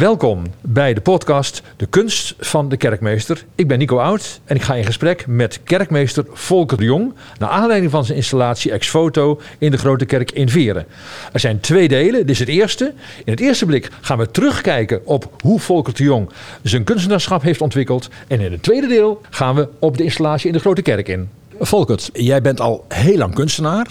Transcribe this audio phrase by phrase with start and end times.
[0.00, 3.44] Welkom bij de podcast De Kunst van de Kerkmeester.
[3.54, 7.14] Ik ben Nico Oud en ik ga in gesprek met kerkmeester Volker de Jong...
[7.38, 10.86] naar aanleiding van zijn installatie Ex Foto in de Grote Kerk in Veren.
[11.32, 12.92] Er zijn twee delen, dit is het eerste.
[13.24, 16.30] In het eerste blik gaan we terugkijken op hoe Volker de Jong
[16.62, 18.08] zijn kunstenaarschap heeft ontwikkeld.
[18.26, 21.28] En in het tweede deel gaan we op de installatie in de Grote Kerk in.
[21.58, 23.86] Volkert, jij bent al heel lang kunstenaar.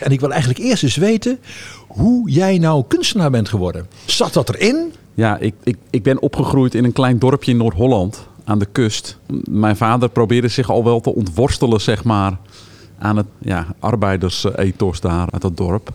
[0.00, 1.38] En ik wil eigenlijk eerst eens weten
[1.86, 3.86] hoe jij nou kunstenaar bent geworden.
[4.06, 4.92] Zat dat erin?
[5.14, 9.18] Ja, ik, ik, ik ben opgegroeid in een klein dorpje in Noord-Holland aan de kust.
[9.50, 12.36] Mijn vader probeerde zich al wel te ontworstelen, zeg maar,
[12.98, 15.92] aan het ja, arbeidersethos daar uit dat dorp.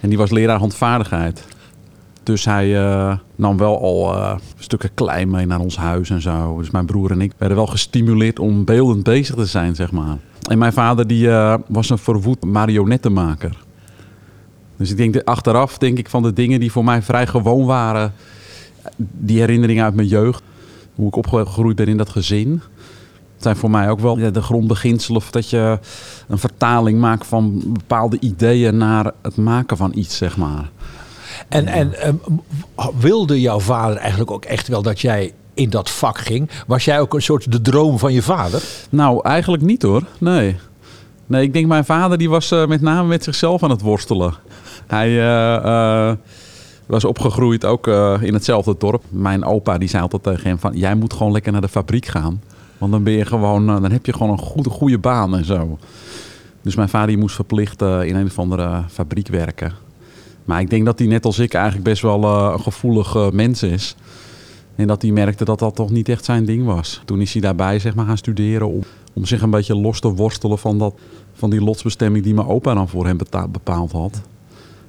[0.00, 1.44] En die was leraar handvaardigheid.
[2.22, 6.58] Dus hij uh, nam wel al uh, stukken klei mee naar ons huis en zo.
[6.58, 10.18] Dus mijn broer en ik werden wel gestimuleerd om beeldend bezig te zijn, zeg maar.
[10.48, 13.56] En mijn vader die, uh, was een verwoed marionettenmaker.
[14.76, 18.12] Dus ik denk, achteraf denk ik van de dingen die voor mij vrij gewoon waren...
[18.96, 20.42] die herinneringen uit mijn jeugd,
[20.94, 22.62] hoe ik opgegroeid ben in dat gezin...
[23.36, 25.78] zijn voor mij ook wel de grondbeginselen dat je
[26.28, 30.70] een vertaling maakt van bepaalde ideeën naar het maken van iets, zeg maar.
[31.48, 32.20] En, en um,
[32.98, 36.50] wilde jouw vader eigenlijk ook echt wel dat jij in dat vak ging?
[36.66, 38.62] Was jij ook een soort de droom van je vader?
[38.90, 40.02] Nou, eigenlijk niet hoor.
[40.18, 40.56] Nee.
[41.26, 44.34] Nee, ik denk mijn vader die was uh, met name met zichzelf aan het worstelen.
[44.86, 46.12] Hij uh, uh,
[46.86, 47.86] was opgegroeid ook
[48.20, 49.02] in hetzelfde dorp.
[49.08, 50.76] Mijn opa die zei altijd tegen hem van...
[50.76, 52.42] jij moet gewoon lekker naar de fabriek gaan.
[52.78, 55.78] Want dan ben je gewoon, dan heb je gewoon een goede, goede baan en zo.
[56.62, 59.72] Dus mijn vader moest verplicht in een of andere fabriek werken.
[60.46, 63.62] Maar ik denk dat hij net als ik eigenlijk best wel uh, een gevoelig mens
[63.62, 63.96] is.
[64.76, 67.02] En dat hij merkte dat dat toch niet echt zijn ding was.
[67.04, 70.08] Toen is hij daarbij zeg maar, gaan studeren om, om zich een beetje los te
[70.08, 70.94] worstelen van, dat,
[71.32, 73.18] van die lotsbestemming die mijn opa dan voor hem
[73.50, 74.20] bepaald had.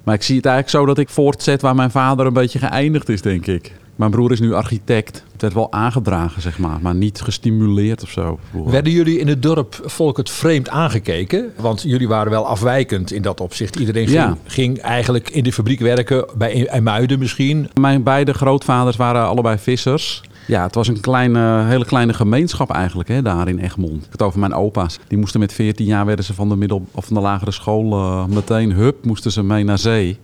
[0.07, 3.09] Maar ik zie het eigenlijk zo dat ik voortzet waar mijn vader een beetje geëindigd
[3.09, 3.71] is, denk ik.
[3.95, 5.23] Mijn broer is nu architect.
[5.31, 8.39] Het werd wel aangedragen, zeg maar, maar niet gestimuleerd of zo.
[8.65, 11.53] Werden jullie in het dorp volk het vreemd aangekeken?
[11.57, 13.75] Want jullie waren wel afwijkend in dat opzicht.
[13.75, 14.37] Iedereen ging, ja.
[14.45, 17.69] ging eigenlijk in de fabriek werken, bij IJmuiden misschien.
[17.73, 20.21] Mijn beide grootvaders waren allebei vissers.
[20.47, 24.05] Ja, het was een kleine, hele kleine gemeenschap eigenlijk hè, daar in Egmond.
[24.05, 24.99] Ik het over mijn opa's.
[25.07, 27.91] Die moesten met 14 jaar werden ze van de, middel, of van de lagere school
[27.91, 30.19] uh, meteen, hup, moesten ze mee naar zee.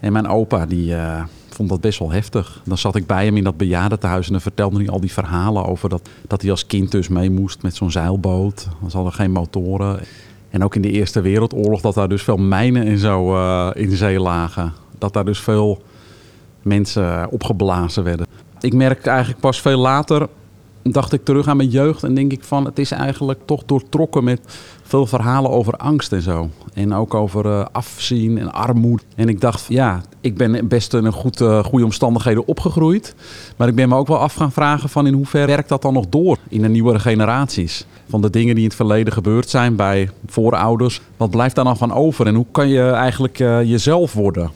[0.00, 0.90] En mijn opa, die...
[0.90, 1.22] Uh,
[1.54, 2.60] vond dat best wel heftig.
[2.64, 5.64] Dan zat ik bij hem in dat bejaardentehuis en dan vertelde hij al die verhalen
[5.64, 8.68] over dat, dat hij als kind dus mee moest met zo'n zeilboot.
[8.80, 10.00] Dan hadden geen motoren.
[10.50, 13.96] En ook in de Eerste Wereldoorlog dat daar dus veel mijnen en zo uh, in
[13.96, 14.72] zee lagen.
[14.98, 15.82] Dat daar dus veel
[16.62, 18.26] mensen opgeblazen werden.
[18.62, 20.28] Ik merk eigenlijk pas veel later,
[20.82, 24.24] dacht ik terug aan mijn jeugd en denk ik van het is eigenlijk toch doortrokken
[24.24, 24.40] met
[24.82, 26.50] veel verhalen over angst en zo.
[26.74, 29.02] En ook over uh, afzien en armoede.
[29.14, 33.14] En ik dacht, ja, ik ben best in een goed, uh, goede omstandigheden opgegroeid.
[33.56, 35.92] Maar ik ben me ook wel af gaan vragen van in hoeverre werkt dat dan
[35.92, 37.86] nog door in de nieuwere generaties?
[38.08, 41.00] Van de dingen die in het verleden gebeurd zijn bij voorouders.
[41.16, 42.26] Wat blijft daar dan van over?
[42.26, 44.50] En hoe kan je eigenlijk uh, jezelf worden?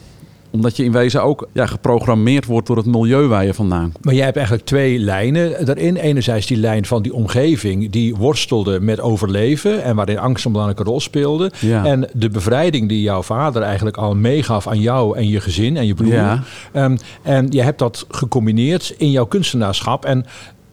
[0.56, 4.15] Omdat je in wezen ook ja, geprogrammeerd wordt door het milieu waar je vandaan Maar
[4.15, 5.97] jij hebt eigenlijk twee lijnen daarin.
[5.97, 10.84] Enerzijds die lijn van die omgeving die worstelde met overleven en waarin angst een belangrijke
[10.84, 11.50] rol speelde.
[11.61, 11.84] Ja.
[11.84, 15.87] En de bevrijding die jouw vader eigenlijk al meegaf aan jou en je gezin en
[15.87, 16.12] je broer.
[16.12, 16.43] Ja.
[16.73, 20.05] Um, en je hebt dat gecombineerd in jouw kunstenaarschap.
[20.05, 20.27] En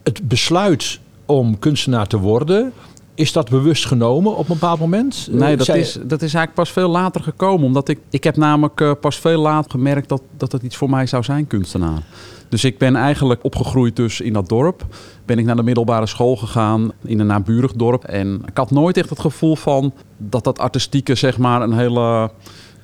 [0.04, 2.74] het besluit om kunstenaar te worden
[3.16, 5.28] is dat bewust genomen op een bepaald moment?
[5.32, 5.80] Nee, dat, Zij...
[5.80, 7.66] is, dat is eigenlijk pas veel later gekomen.
[7.66, 10.90] Omdat ik, ik heb namelijk uh, pas veel later gemerkt dat, dat het iets voor
[10.90, 12.02] mij zou zijn, kunstenaar.
[12.50, 14.86] Dus ik ben eigenlijk opgegroeid dus in dat dorp.
[15.26, 18.04] Ben ik naar de middelbare school gegaan in een naburig dorp.
[18.04, 22.32] En ik had nooit echt het gevoel van dat dat artistieke zeg maar een hele...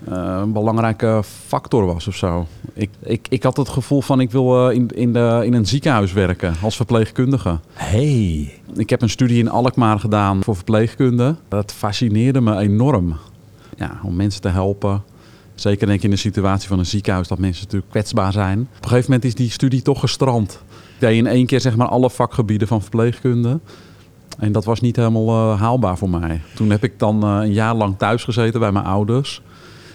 [0.07, 2.47] Uh, een belangrijke factor was of zo.
[2.73, 5.65] Ik, ik, ik had het gevoel van ik wil uh, in, in, de, in een
[5.65, 7.59] ziekenhuis werken als verpleegkundige.
[7.73, 8.53] Hey.
[8.75, 11.35] Ik heb een studie in Alkmaar gedaan voor verpleegkunde.
[11.47, 13.17] Dat fascineerde me enorm.
[13.77, 15.03] Ja, om mensen te helpen.
[15.55, 18.59] Zeker denk ik in de situatie van een ziekenhuis dat mensen natuurlijk kwetsbaar zijn.
[18.59, 20.61] Op een gegeven moment is die studie toch gestrand.
[20.71, 23.59] Ik deed in één keer zeg maar alle vakgebieden van verpleegkunde.
[24.37, 26.41] En dat was niet helemaal uh, haalbaar voor mij.
[26.55, 29.41] Toen heb ik dan uh, een jaar lang thuis gezeten bij mijn ouders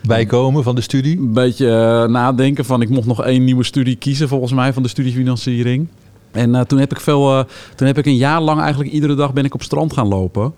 [0.06, 1.18] bijkomen van de studie?
[1.18, 4.82] Een beetje uh, nadenken van ik mocht nog één nieuwe studie kiezen volgens mij van
[4.82, 5.86] de studiefinanciering.
[6.30, 9.14] En uh, toen heb ik veel, uh, toen heb ik een jaar lang eigenlijk iedere
[9.14, 10.54] dag ben ik op strand gaan lopen.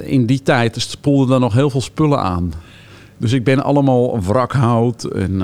[0.00, 2.52] In die tijd spoelden er nog heel veel spullen aan.
[3.16, 5.42] Dus ik ben allemaal wrakhout en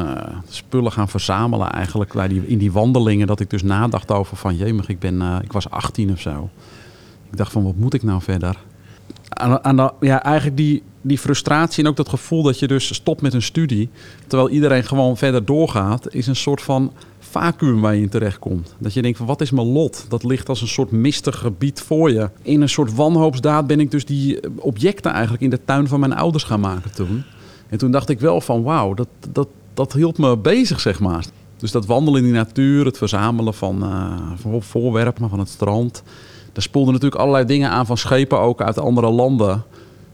[0.48, 3.26] spullen gaan verzamelen eigenlijk bij die, in die wandelingen.
[3.26, 6.50] Dat ik dus nadacht over van jemig, ik, ben, ik was 18 of zo.
[7.30, 8.56] Ik dacht van wat moet ik nou verder?
[9.36, 12.94] aan, aan de- ja, eigenlijk die, die frustratie en ook dat gevoel dat je dus
[12.94, 13.88] stopt met een studie,
[14.26, 18.74] terwijl iedereen gewoon verder doorgaat, is een soort van vacuüm waar je in terechtkomt.
[18.78, 20.06] Dat je denkt van wat is mijn lot?
[20.08, 22.30] Dat ligt als een soort mistig gebied voor je.
[22.42, 26.12] In een soort wanhoopsdaad ben ik dus die objecten eigenlijk in de tuin van mijn
[26.12, 27.24] ouders gaan maken toen.
[27.68, 31.24] En toen dacht ik wel van wauw, dat, dat, dat hield me bezig zeg maar.
[31.56, 36.02] Dus dat wandelen in die natuur, het verzamelen van, eh, van voorwerpen van het strand.
[36.52, 39.64] Daar spoelden natuurlijk allerlei dingen aan van schepen ook uit andere landen.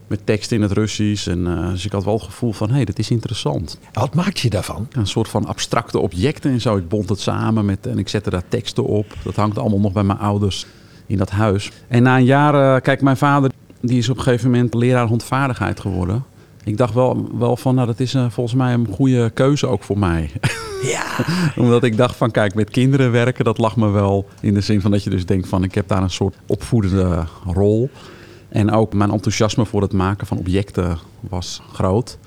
[0.07, 1.27] Met teksten in het Russisch.
[1.27, 3.79] En, eh, dus ik had wel het gevoel van, hé, hey, dit is interessant.
[3.93, 4.87] Wat maakt je daarvan?
[4.91, 6.77] Een soort van abstracte objecten en zo.
[6.77, 9.05] Ik bond het samen met, en ik zette daar teksten op.
[9.23, 10.65] Dat hangt allemaal nog bij mijn ouders
[11.05, 11.71] in dat huis.
[11.87, 13.51] En na een jaar, eh, kijk, mijn vader
[13.81, 16.23] die is op een gegeven moment leraar handvaardigheid geworden.
[16.63, 19.83] Ik dacht wel, wel van, nou, dat is eh, volgens mij een goede keuze ook
[19.83, 20.31] voor mij.
[20.83, 21.05] Ja.
[21.55, 24.81] Omdat ik dacht van, kijk, met kinderen werken, dat lag me wel in de zin
[24.81, 27.89] van dat je dus denkt van, ik heb daar een soort opvoedende rol.
[28.53, 30.97] En ook mijn enthousiasme voor het maken van objecten
[31.29, 32.17] was groot.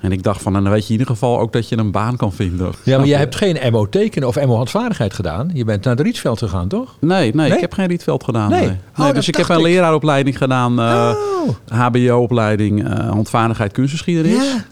[0.00, 1.90] En ik dacht van, en dan weet je in ieder geval ook dat je een
[1.90, 2.72] baan kan vinden.
[2.84, 5.50] Ja, maar jij hebt geen MO tekenen of MO handvaardigheid gedaan.
[5.54, 6.96] Je bent naar de Rietveld gegaan, toch?
[7.00, 7.52] Nee, nee, Nee?
[7.54, 8.50] ik heb geen Rietveld gedaan.
[8.50, 8.60] Nee?
[8.66, 8.76] Nee.
[8.96, 9.62] Oh, Nee, dus ik heb een ik.
[9.62, 11.14] leraaropleiding gedaan, eh,
[11.46, 11.78] oh.
[11.80, 14.32] HBO-opleiding, eh handvaardigheid kunstgeschiedenis.
[14.52, 14.64] Ja.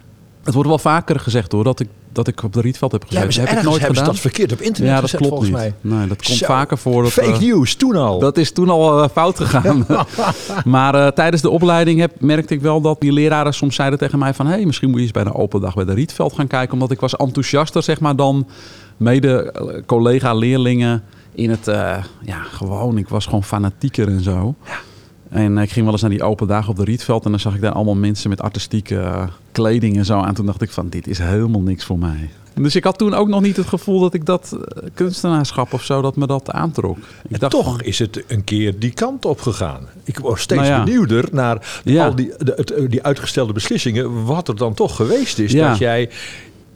[0.51, 3.07] Het wordt wel vaker gezegd hoor, dat ik, dat ik op de Rietveld heb Ja,
[3.09, 3.25] gezeten.
[3.25, 4.13] maar ze heb ik nooit hebben gedaan.
[4.13, 5.83] dat verkeerd op internet ja, dat gezet, klopt volgens niet.
[5.83, 5.99] mij.
[5.99, 6.47] Nee, dat komt Zo.
[6.47, 7.03] vaker voor.
[7.03, 8.19] Dat, Fake eh, news, toen al.
[8.19, 9.87] Dat is toen al eh, fout gegaan.
[10.65, 14.19] maar eh, tijdens de opleiding heb, merkte ik wel dat die leraren soms zeiden tegen
[14.19, 14.47] mij van...
[14.47, 16.73] hé, hey, misschien moet je eens bij een open dag bij de Rietveld gaan kijken.
[16.73, 18.47] Omdat ik was enthousiaster, zeg maar, dan
[18.97, 19.55] mede
[19.87, 21.03] collega-leerlingen
[21.35, 21.67] in het...
[22.25, 24.55] ja, gewoon, ik was gewoon fanatieker en zo.
[25.31, 27.25] En eh, ik ging wel eens naar die open dagen op de Rietveld...
[27.25, 30.23] en dan zag ik daar allemaal mensen met artistieke eh, kleding en zo.
[30.23, 32.31] En toen dacht ik van, dit is helemaal niks voor mij.
[32.55, 35.85] Dus ik had toen ook nog niet het gevoel dat ik dat eh, kunstenaarschap of
[35.85, 36.99] zo, dat me dat aantrok.
[36.99, 39.87] Ik En dacht toch is het een keer die kant op gegaan.
[40.05, 40.85] Ik word steeds Nou ja.
[40.85, 42.07] benieuwder naar Ja.
[42.07, 44.25] al die, de, die uitgestelde beslissingen.
[44.25, 45.53] Wat er dan toch geweest is.
[45.53, 45.69] Ja.
[45.69, 46.11] Dat jij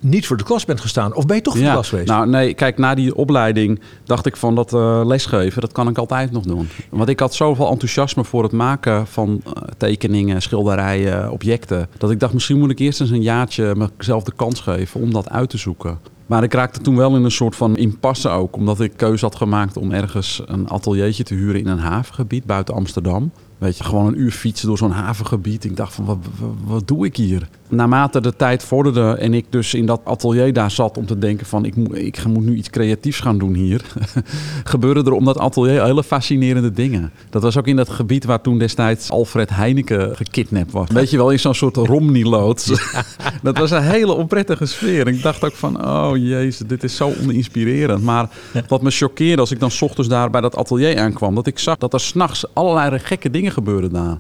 [0.04, 1.14] niet voor de klas bent gestaan.
[1.14, 2.08] Of ben je toch voor de klas geweest?
[2.08, 5.98] Nou, nee, kijk, na die opleiding dacht ik van dat eh, lesgeven, dat kan ik
[5.98, 6.68] altijd nog doen.
[6.90, 11.88] Want ik had zoveel enthousiasme voor het maken van eh, tekeningen, schilderijen, objecten.
[11.98, 15.12] Dat ik dacht, misschien moet ik eerst eens een jaartje mezelf de kans geven om
[15.12, 15.98] dat uit te zoeken.
[16.26, 18.56] Maar ik raakte toen wel in een soort van impasse ook.
[18.56, 22.74] Omdat ik keuze had gemaakt om ergens een ateliertje te huren in een havengebied buiten
[22.74, 23.32] Amsterdam.
[23.58, 25.64] Weet je, gewoon een uur fietsen door zo'n havengebied.
[25.64, 27.48] Ik dacht van, wat, wat, wat doe ik hier?
[27.68, 31.46] Naarmate de tijd vorderde en ik dus in dat atelier daar zat om te denken
[31.46, 31.64] van...
[31.64, 33.84] ik moet, ik moet nu iets creatiefs gaan doen hier.
[34.64, 37.12] gebeurden er om dat atelier hele fascinerende dingen.
[37.30, 40.88] Dat was ook in dat gebied waar toen destijds Alfred Heineken gekidnapt was.
[40.90, 42.66] Weet je wel, in zo'n soort Romney-loods.
[43.42, 45.08] dat was een hele onprettige sfeer.
[45.08, 48.02] Ik dacht ook van, oh jezus, dit is zo oninspirerend.
[48.02, 48.28] Maar
[48.68, 51.34] wat me choqueerde als ik dan 's ochtends daar bij dat atelier aankwam...
[51.34, 54.18] dat ik zag dat er s'nachts allerlei gekke dingen gebeurden daar.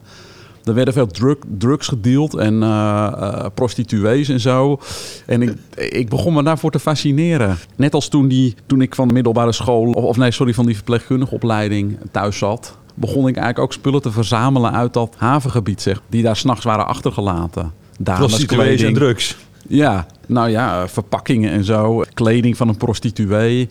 [0.64, 4.80] Er werden veel drug, drugs gedeeld en eh, prostituees en zo.
[5.26, 7.58] En ik, ik begon me daarvoor te fascineren.
[7.76, 10.66] Net als toen, die, toen ik van de middelbare school, of, of nee, sorry, van
[10.66, 12.76] die verpleegkundige opleiding thuis zat.
[12.94, 16.02] Begon ik eigenlijk ook spullen te verzamelen uit dat havengebied, zeg.
[16.08, 17.72] Die daar s'nachts waren achtergelaten.
[18.02, 19.36] Prostituees en drugs.
[19.68, 22.02] Ja, nou ja, verpakkingen en zo.
[22.14, 23.68] Kleding van een prostituee.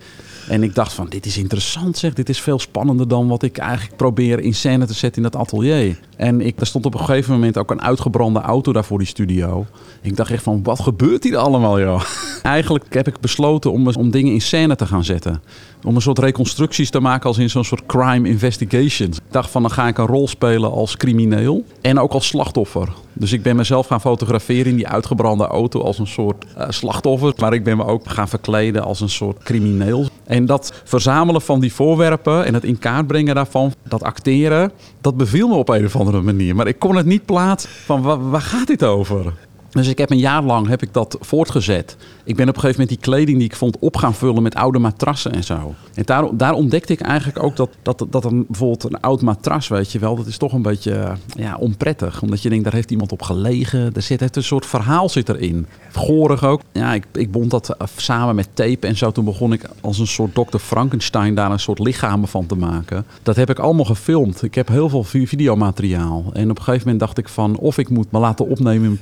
[0.48, 2.14] En ik dacht van, dit is interessant zeg.
[2.14, 5.42] Dit is veel spannender dan wat ik eigenlijk probeer in scène te zetten in dat
[5.42, 6.00] atelier.
[6.24, 9.08] En ik, er stond op een gegeven moment ook een uitgebrande auto daar voor die
[9.08, 9.66] studio.
[10.02, 12.04] Ik dacht echt van, wat gebeurt hier allemaal joh?
[12.44, 15.42] Eigenlijk heb ik besloten om, om dingen in scène te gaan zetten.
[15.84, 19.10] Om een soort reconstructies te maken als in zo'n soort crime investigation.
[19.10, 22.90] Ik dacht van, dan ga ik een rol spelen als crimineel en ook als slachtoffer.
[23.14, 27.34] Dus ik ben mezelf gaan fotograferen in die uitgebrande auto als een soort eh, slachtoffer.
[27.38, 30.06] Maar ik ben me ook gaan verkleden als een soort crimineel.
[30.26, 35.18] En dat verzamelen van die voorwerpen en het in kaart brengen daarvan, dat acteren, dat
[35.18, 36.56] beviel me op een of andere manier.
[36.56, 39.34] Maar ik kon het niet plaatsen van waar, waar gaat dit over?
[39.74, 41.96] Dus ik heb een jaar lang heb ik dat voortgezet.
[42.24, 44.56] Ik ben op een gegeven moment die kleding die ik vond op gaan vullen met
[44.56, 45.74] oude matrassen en zo.
[45.94, 49.68] En daar, daar ontdekte ik eigenlijk ook dat, dat, dat een, bijvoorbeeld een oud matras,
[49.68, 52.22] weet je wel, dat is toch een beetje ja, onprettig.
[52.22, 53.94] Omdat je denkt, daar heeft iemand op gelegen.
[53.94, 55.68] Er zit een soort verhaal zit erin.
[55.92, 56.62] Gorig ook.
[56.72, 59.12] Ja, ik, ik bond dat eh, samen met tape en zo.
[59.12, 60.58] Toen begon ik als een soort Dr.
[60.58, 63.06] Frankenstein daar een soort lichamen van te maken.
[63.24, 64.44] Dat heb ik allemaal gefilmd.
[64.44, 66.26] Ik heb heel veel vi- videomateriaal.
[66.34, 68.92] En op een gegeven moment dacht ik van, of ik moet me laten opnemen in
[68.92, 68.98] een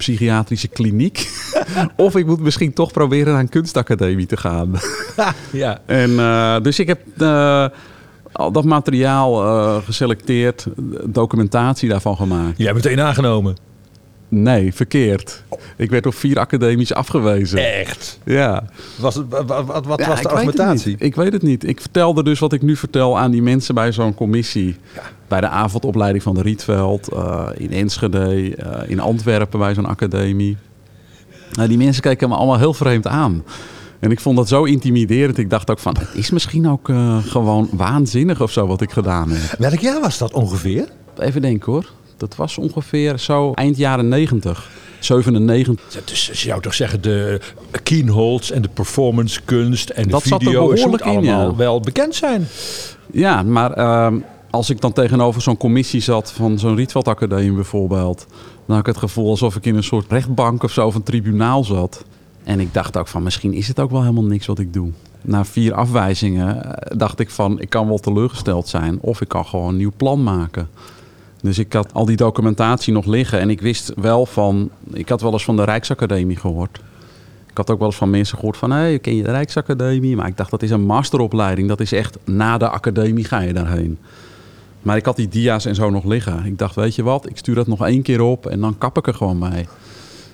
[0.62, 1.30] psychiatrische kliniek.
[2.06, 4.72] of ik moet misschien toch proberen naar een kunstacademie te gaan.
[5.52, 5.80] Ja.
[5.86, 7.66] En eh, dus ik heb eh,
[8.32, 10.68] al dat materiaal eh, geselecteerd,
[11.04, 12.58] documentatie daarvan gemaakt.
[12.58, 13.56] Jij hebt meteen aangenomen.
[14.34, 15.44] Nee, verkeerd.
[15.76, 17.80] Ik werd op vier academies afgewezen.
[17.80, 18.20] Echt?
[18.26, 18.64] Ja.
[19.00, 20.96] Was het, wat wat, wat Ja, was de ik argumentatie?
[21.00, 21.68] Ik weet het niet.
[21.68, 24.76] Ik vertelde dus wat ik nu vertel aan die mensen bij zo'n commissie.
[25.28, 30.58] Bij de avondopleiding van de Rietveld, eh, in Enschede, eh, in Antwerpen bij zo'n academie.
[31.52, 33.44] Nou, die mensen keken me allemaal heel vreemd aan.
[34.00, 35.38] En ik vond dat zo intimiderend.
[35.38, 38.92] Ik dacht ook van, het is misschien ook eh, gewoon waanzinnig of zo wat ik
[38.92, 39.60] gedaan heb.
[39.60, 40.88] Welk jaar was dat ongeveer?
[41.18, 41.86] Even denken hoor.
[42.22, 44.70] Dat was ongeveer zo eind jaren 90.
[45.00, 46.04] 97.
[46.06, 47.40] Dus je zou toch zeggen, de
[47.84, 51.56] keynotes en de performance kunst en de Dat zat video moet in, allemaal ja.
[51.56, 52.48] wel bekend zijn.
[53.12, 58.26] Ja, maar ehm, als ik dan tegenover zo'n commissie zat van zo'n Rietveld Academie bijvoorbeeld,
[58.66, 61.04] dan had ik het gevoel alsof ik in een soort rechtbank of zo of een
[61.04, 62.04] tribunaal zat.
[62.44, 64.92] En ik dacht ook van misschien is het ook wel helemaal niks wat ik doe.
[65.22, 69.46] Na vier afwijzingen eh, dacht ik van ik kan wel teleurgesteld zijn of ik kan
[69.46, 70.70] gewoon een nieuw plan maken.
[71.42, 75.22] Dus ik had al die documentatie nog liggen en ik wist wel van, ik had
[75.22, 76.80] wel eens van de Rijksacademie gehoord.
[77.50, 80.16] Ik had ook wel eens van mensen gehoord van, hé, hey, ken je de Rijksacademie?
[80.16, 81.68] Maar ik dacht, dat is een masteropleiding.
[81.68, 83.98] Dat is echt, na de academie ga je daarheen.
[84.82, 86.46] Maar ik had die dia's en zo nog liggen.
[86.46, 88.98] Ik dacht, weet je wat, ik stuur dat nog één keer op en dan kap
[88.98, 89.68] ik er gewoon mee.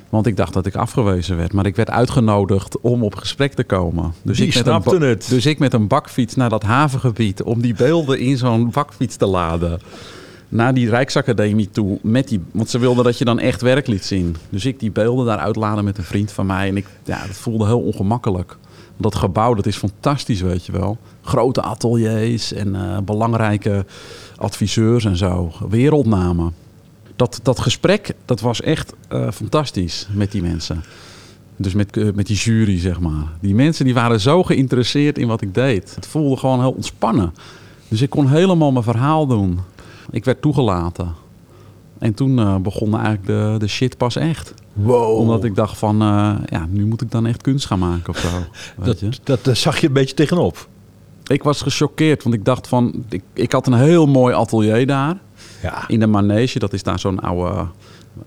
[0.09, 1.53] Want ik dacht dat ik afgewezen werd.
[1.53, 4.13] Maar ik werd uitgenodigd om op gesprek te komen.
[4.21, 5.29] Dus Die ik met een het.
[5.29, 9.25] Dus ik met een bakfiets naar dat havengebied om die beelden in zo'n bakfiets te
[9.25, 9.79] laden.
[10.49, 11.99] Naar die Rijksacademie toe.
[12.01, 14.35] Met die, want ze wilden dat je dan echt werk liet zien.
[14.49, 16.67] Dus ik die beelden daar uitladen met een vriend van mij.
[16.67, 18.57] En ik, ja, dat voelde heel ongemakkelijk.
[18.97, 20.97] Dat gebouw, dat is fantastisch, weet je wel.
[21.21, 23.85] Grote ateliers en eh, belangrijke
[24.37, 25.51] adviseurs en zo.
[25.69, 26.53] Wereldnamen.
[27.15, 30.83] Dat, dat gesprek, dat was echt eh, fantastisch met die mensen.
[31.55, 33.27] Dus met, eh, met die jury, zeg maar.
[33.39, 35.95] Die mensen die waren zo geïnteresseerd in wat ik deed.
[35.95, 37.33] Het voelde gewoon heel ontspannen.
[37.87, 39.59] Dus ik kon helemaal mijn verhaal doen.
[40.09, 41.13] Ik werd toegelaten.
[41.99, 44.53] En toen eh, begon eigenlijk de, de shit pas echt.
[44.73, 45.17] Wow.
[45.17, 48.17] Omdat ik dacht van, eh, ja, nu moet ik dan echt kunst gaan maken of
[48.17, 48.27] zo.
[48.85, 49.09] Dat, je?
[49.23, 50.67] dat, daar zag je een beetje tegenop.
[51.27, 53.05] Ik was gechoqueerd, want ik dacht van...
[53.09, 55.17] Ik, ik had een heel mooi atelier daar.
[55.61, 55.87] Ja.
[55.87, 57.65] In de manege, dat is daar zo'n oude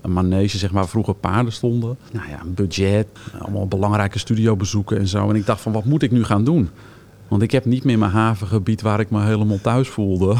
[0.07, 1.99] manege, zeg maar, waar vroeger paarden stonden.
[2.13, 3.07] Nou ja, een budget,
[3.39, 5.29] allemaal belangrijke studiobezoeken en zo.
[5.29, 6.69] En ik dacht van, wat moet ik nu gaan doen?
[7.29, 10.37] Want ik heb niet meer mijn havengebied waar ik me helemaal thuis voelde.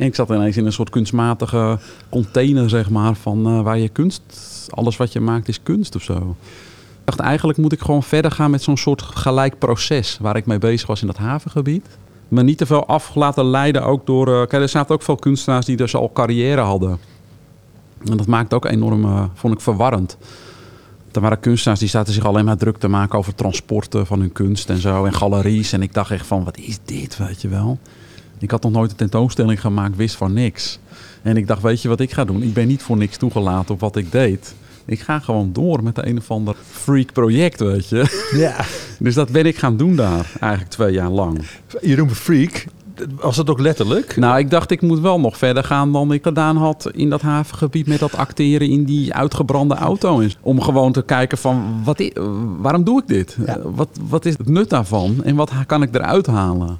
[0.00, 1.78] En ik zat ineens in een soort kunstmatige
[2.08, 4.22] container, zeg maar, van eh, waar je kunst...
[4.70, 6.36] Alles wat je maakt is kunst of zo.
[7.00, 10.18] Ik dacht, eigenlijk moet ik gewoon verder gaan met zo'n soort gelijk proces...
[10.20, 11.86] waar ik mee bezig was in dat havengebied.
[12.28, 14.26] Me niet te veel af laten leiden ook door...
[14.26, 16.98] eh, kijk, er zaten ook veel kunstenaars die dus al carrière hadden.
[18.10, 20.16] En dat maakte ook enorm, eh, vond ik, verwarrend.
[21.12, 24.32] Er waren kunstenaars die zaten zich alleen maar druk te maken over transporten van hun
[24.32, 25.04] kunst en zo.
[25.04, 25.72] En galeries.
[25.72, 27.78] En ik dacht echt van, wat is dit, weet je wel?
[28.40, 30.78] Ik had nog nooit een tentoonstelling gemaakt, wist van niks.
[31.22, 32.42] En ik dacht, weet je wat ik ga doen?
[32.42, 34.54] Ik ben niet voor niks toegelaten op wat ik deed.
[34.84, 38.28] Ik ga gewoon door met een of ander freak project, weet je.
[38.36, 38.64] ja.
[38.98, 41.40] Dus dat ben ik gaan doen daar, eigenlijk twee jaar lang.
[41.80, 42.64] Je noemt me freak.
[43.20, 44.16] Was dat ook letterlijk?
[44.16, 47.22] Nou, ik dacht, ik moet wel nog verder gaan dan ik gedaan had in dat
[47.22, 50.22] havengebied met dat acteren in die uitgebrande auto.
[50.40, 52.10] Om gewoon te kijken van, wat
[52.58, 53.36] waarom doe ik dit?
[53.46, 53.58] Ja.
[53.62, 55.24] Wat, wat is het nut daarvan?
[55.24, 56.78] En wat kan ik eruit halen?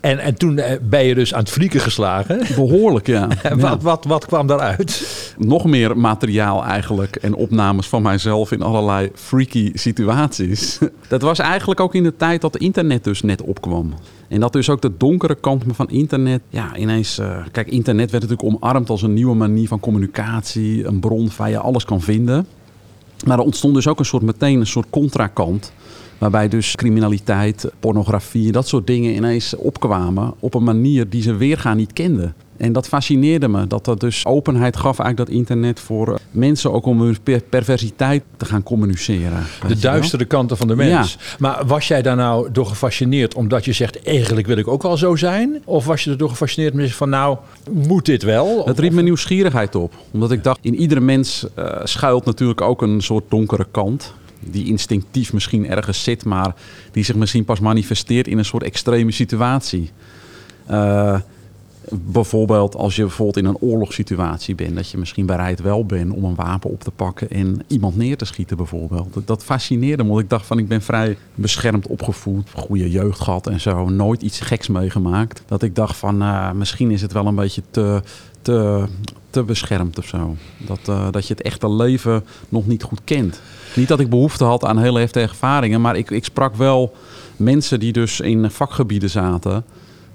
[0.00, 2.42] En, en toen eh, ben je dus aan het flieken geslagen.
[2.56, 3.28] Behoorlijk, Ja.
[3.56, 5.06] wat, wat, wat kwam daaruit?
[5.38, 10.78] Nog meer materiaal eigenlijk en opnames van mijzelf in allerlei freaky situaties.
[11.08, 13.94] Dat was eigenlijk ook in de tijd dat internet dus net opkwam.
[14.28, 16.40] En dat dus ook de donkere kant van internet.
[16.48, 17.18] Ja, ineens.
[17.18, 20.86] eh, kijk, internet werd natuurlijk omarmd als een nieuwe manier van communicatie.
[20.86, 22.46] Een bron waar je alles kan vinden.
[23.26, 25.72] Maar er ontstond dus ook een soort meteen een soort contrakant.
[26.24, 31.76] Waarbij dus criminaliteit, pornografie, dat soort dingen ineens opkwamen op een manier die ze weergaan
[31.76, 32.34] niet kenden.
[32.56, 36.72] En dat fascineerde me, dat dat dus openheid gaf eigenlijk dat internet voor eh, mensen
[36.72, 39.44] ook om hun per- perversiteit te gaan communiceren.
[39.68, 41.18] De duistere kanten van de mens.
[41.38, 44.96] Maar was jij daar nou door gefascineerd omdat je zegt, eigenlijk wil ik ook wel
[44.96, 45.62] zo zijn?
[45.64, 47.38] Of was je er door gefascineerd zegt van, nou,
[47.70, 48.66] moet dit wel?
[48.66, 49.94] Het riep mijn nieuwsgierigheid op.
[50.10, 54.14] Omdat ik dacht, in iedere mens eh, schuilt natuurlijk ook een soort donkere kant.
[54.50, 56.54] Die instinctief misschien ergens zit, maar
[56.92, 59.90] die zich misschien pas manifesteert in een soort extreme situatie.
[60.66, 61.20] Eh,
[61.90, 66.24] bijvoorbeeld als je bijvoorbeeld in een oorlogssituatie bent, dat je misschien bereid wel bent om
[66.24, 69.26] een wapen op te pakken en iemand neer te schieten bijvoorbeeld.
[69.26, 73.46] Dat, fascineerde me, want ik dacht van ik ben vrij beschermd opgevoed, goede jeugd gehad
[73.46, 75.42] en zo, nooit iets geks meegemaakt.
[75.46, 78.02] Dat ik dacht van eh, misschien is het wel een beetje te,
[78.42, 78.84] te,
[79.34, 80.36] te beschermd of zo.
[80.58, 83.40] Dat, eh, dat je het echte leven nog niet goed kent.
[83.74, 86.94] Niet dat ik behoefte had aan hele heftige ervaringen, maar ik, ik sprak wel
[87.36, 89.64] mensen die dus in vakgebieden zaten.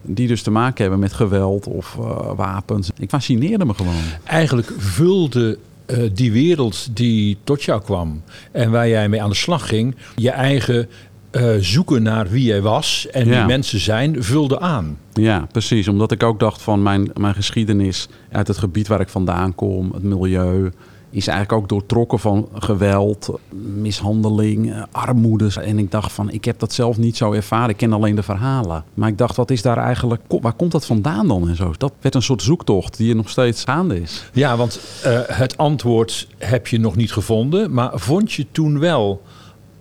[0.01, 2.89] Die dus te maken hebben met geweld of eh, wapens.
[2.97, 4.03] Ik fascineerde me gewoon.
[4.23, 8.21] Eigenlijk vulde eh, die wereld die tot jou kwam
[8.51, 10.89] en waar jij mee aan de slag ging, je eigen
[11.31, 14.97] eh, zoeken naar wie jij was en wie mensen zijn, vulde aan.
[15.13, 15.87] Ja, precies.
[15.87, 19.91] Omdat ik ook dacht van mijn, mijn geschiedenis uit het gebied waar ik vandaan kom,
[19.93, 20.71] het milieu,
[21.09, 23.29] is eigenlijk ook doortrokken van geweld,
[23.75, 25.61] mishandeling, armoede.
[25.61, 27.69] En ik dacht van, ik heb dat zelf niet zo ervaren.
[27.69, 28.83] Ik ken alleen de verhalen.
[28.93, 31.73] Maar ik dacht, wat is daar eigenlijk, waar komt dat vandaan dan en zo?
[31.77, 34.29] Dat werd een soort zoektocht die er nog steeds gaande is.
[34.33, 39.21] Ja, want eh, het antwoord heb je nog niet gevonden, maar vond je toen wel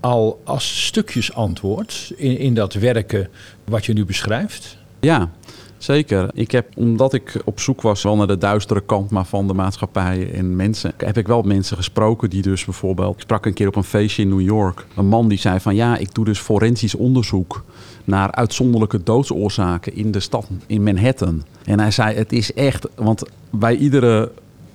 [0.01, 3.29] al als stukjes antwoord in, in dat werken
[3.65, 4.77] wat je nu beschrijft?
[5.01, 5.31] Ja,
[5.79, 6.31] zeker.
[6.35, 9.55] Ik heb, omdat ik op zoek was wel naar de duistere kant maar van de
[9.55, 13.15] maatschappij en mensen, heb ik wel mensen gesproken die dus bijvoorbeeld...
[13.15, 14.87] Ik sprak een keer op een feestje in New York.
[14.97, 17.65] Een man die zei van ja, ik doe dus forensisch onderzoek
[18.05, 21.45] naar uitzonderlijke doodsoorzaken in de stad, in Manhattan.
[21.65, 24.31] En hij zei, het is echt, want bij iedere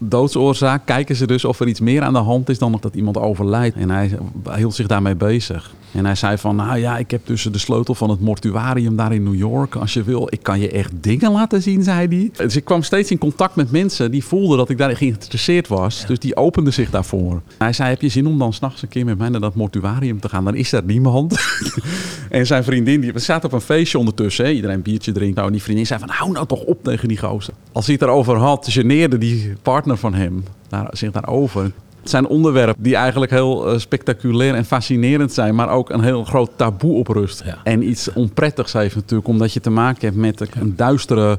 [0.08, 2.96] doodsoorzaak kijken ze dus of er iets meer aan de hand is dan nog dat
[2.96, 3.76] iemand overlijdt.
[3.76, 4.18] En hij
[4.56, 5.74] hield zich daarmee bezig.
[5.94, 9.14] En hij zei van, nou ja, ik heb dus de sleutel van het mortuarium daar
[9.14, 9.76] in New York.
[9.76, 12.32] Als je wil, ik kan je echt dingen laten zien, zei hij.
[12.46, 16.06] Dus ik kwam steeds in contact met mensen die voelden dat ik daarin geïnteresseerd was.
[16.06, 17.42] Dus die openden zich daarvoor.
[17.58, 20.20] Hij zei, heb je zin om dan s'nachts een keer met mij naar dat mortuarium
[20.20, 20.46] te gaan?
[20.46, 21.40] Dan is er niemand.
[22.30, 24.46] en zijn vriendin, die we zaten op een feestje ondertussen.
[24.46, 24.52] Hè?
[24.52, 25.36] Iedereen een biertje drinkt.
[25.36, 27.54] Nou, en die vriendin zei van, hou nou toch op tegen die gozer.
[27.72, 31.72] Als hij het erover had, geneerde die partner van hem daar, zich daarover.
[32.04, 36.24] Het zijn onderwerpen die eigenlijk heel eh, spectaculair en fascinerend zijn, maar ook een heel
[36.24, 37.44] groot taboe op rust.
[37.46, 37.58] Ja.
[37.64, 41.38] En iets onprettigs heeft natuurlijk, omdat je te maken hebt met een duistere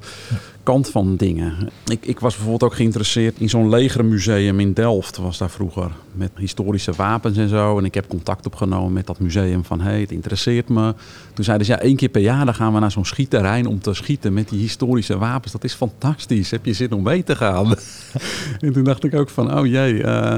[0.65, 1.69] kant van dingen.
[1.87, 6.31] Ik, ik was bijvoorbeeld ook geïnteresseerd in zo'n legermuseum in Delft, was daar vroeger, met
[6.37, 7.79] historische wapens en zo.
[7.79, 10.95] En ik heb contact opgenomen met dat museum van, hé, hey, het interesseert me.
[11.35, 13.81] Toen zeiden ze, ja, één keer per jaar dan gaan we naar zo'n schietterrein om
[13.81, 15.53] te schieten met die historische wapens.
[15.53, 16.51] Dat is fantastisch.
[16.51, 17.75] Heb je zin om mee te gaan?
[18.61, 20.37] en toen dacht ik ook van, oh jee, eh,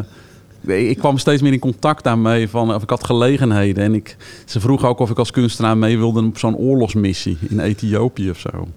[0.89, 2.49] ik kwam steeds meer in contact daarmee.
[2.49, 3.85] Van, of ik had gelegenheden.
[3.85, 7.61] En ik, ze vroegen ook of ik als kunstenaar mee wilde op zo'n oorlogsmissie in
[7.61, 8.69] Ethiopië of zo.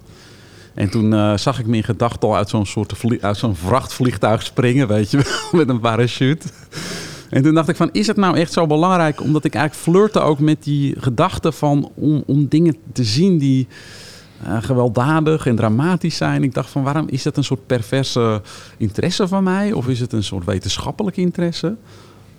[0.79, 4.43] En toen eh, zag ik me in gedachten al uit zo'n soort uit zo'n vrachtvliegtuig
[4.43, 5.25] springen, weet je wel,
[5.59, 6.47] met een parachute.
[7.29, 9.21] En toen dacht ik van, is het nou echt zo belangrijk?
[9.21, 11.91] Omdat ik eigenlijk flirte ook met die gedachte van
[12.25, 13.67] om, dingen te zien die
[14.43, 16.43] eh, gewelddadig en dramatisch zijn.
[16.43, 18.41] Ik dacht van, waarom is dat een soort perverse
[18.77, 19.71] interesse van mij?
[19.71, 21.75] Of is het een soort wetenschappelijk interesse?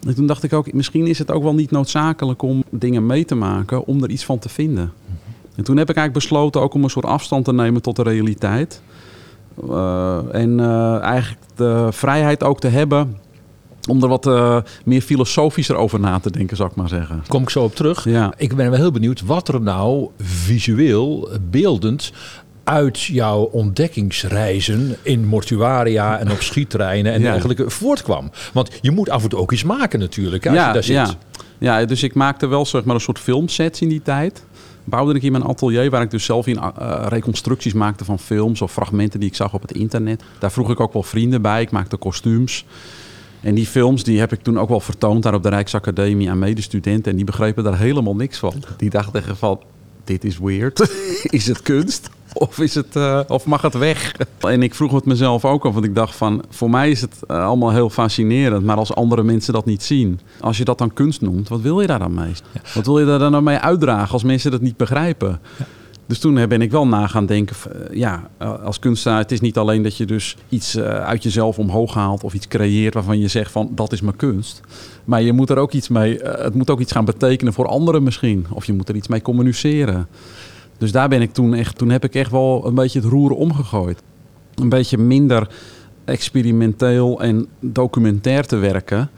[0.07, 3.25] En toen dacht ik ook, misschien is het ook wel niet noodzakelijk om dingen mee
[3.25, 4.93] te maken om er iets van te vinden.
[5.61, 8.03] En toen heb ik eigenlijk besloten ook om een soort afstand te nemen tot de
[8.03, 8.83] realiteit.
[9.69, 13.19] Eh, en eh, eigenlijk de vrijheid ook te hebben
[13.89, 17.25] om er wat eh, meer filosofischer over na te denken, zou ik maar zeggen.
[17.29, 18.05] Kom ik zo op terug.
[18.05, 18.33] Ja.
[18.37, 22.13] Ik ben wel heel benieuwd wat er nou visueel, beeldend
[22.65, 27.33] uit jouw ontdekkingsreizen in mortuaria en op schietterreinen en Ja.
[27.33, 28.31] dergelijke voortkwam.
[28.53, 30.97] Want je moet af en toe ook iets maken natuurlijk als je daar zit.
[30.97, 31.11] Ja.
[31.59, 34.45] ja, dus ik maakte wel zeg maar, een soort filmsets in die tijd.
[34.85, 38.63] Bouwde ik in mijn atelier waar ik dus zelf in eh, reconstructies maakte van films
[38.63, 40.23] of fragmenten die ik zag op het internet.
[40.39, 41.63] Daar vroeg ik ook wel vrienden bij.
[41.63, 42.65] Ik maakte kostuums.
[43.41, 46.39] En die films die heb ik toen ook wel vertoond daar op de Rijksacademie aan
[46.39, 47.11] medestudenten.
[47.11, 48.63] En die begrepen daar helemaal niks van.
[48.77, 49.61] Die dachten van,
[50.05, 50.91] dit is weird.
[51.39, 52.11] is het kunst?
[52.33, 54.15] Of, is het, eh, of mag het weg?
[54.41, 56.45] En ik vroeg het mezelf ook af, want ik dacht van...
[56.49, 60.21] voor mij is het eh, allemaal heel fascinerend, maar als andere mensen dat niet zien...
[60.41, 62.33] als je dat dan kunst noemt, wat wil je daar dan mee?
[62.75, 65.41] Wat wil je daar dan mee uitdragen als mensen dat niet begrijpen?
[66.11, 69.41] Dus toen ben ik wel na gaan denken, eh, ja, eh, als kunstenaar, het is
[69.41, 73.19] niet alleen dat je dus iets eh, uit jezelf omhoog haalt of iets creëert waarvan
[73.19, 74.61] je zegt van dat is mijn kunst.
[75.05, 77.67] Maar je moet er ook iets mee, eh, het moet ook iets gaan betekenen voor
[77.67, 78.47] anderen misschien.
[78.51, 80.09] Of je moet er iets mee communiceren.
[80.79, 83.31] Dus daar ben ik toen echt, toen heb ik echt wel een beetje het roer
[83.31, 84.03] omgegooid.
[84.55, 85.49] Een beetje minder
[86.05, 89.11] experimenteel en documentair te werken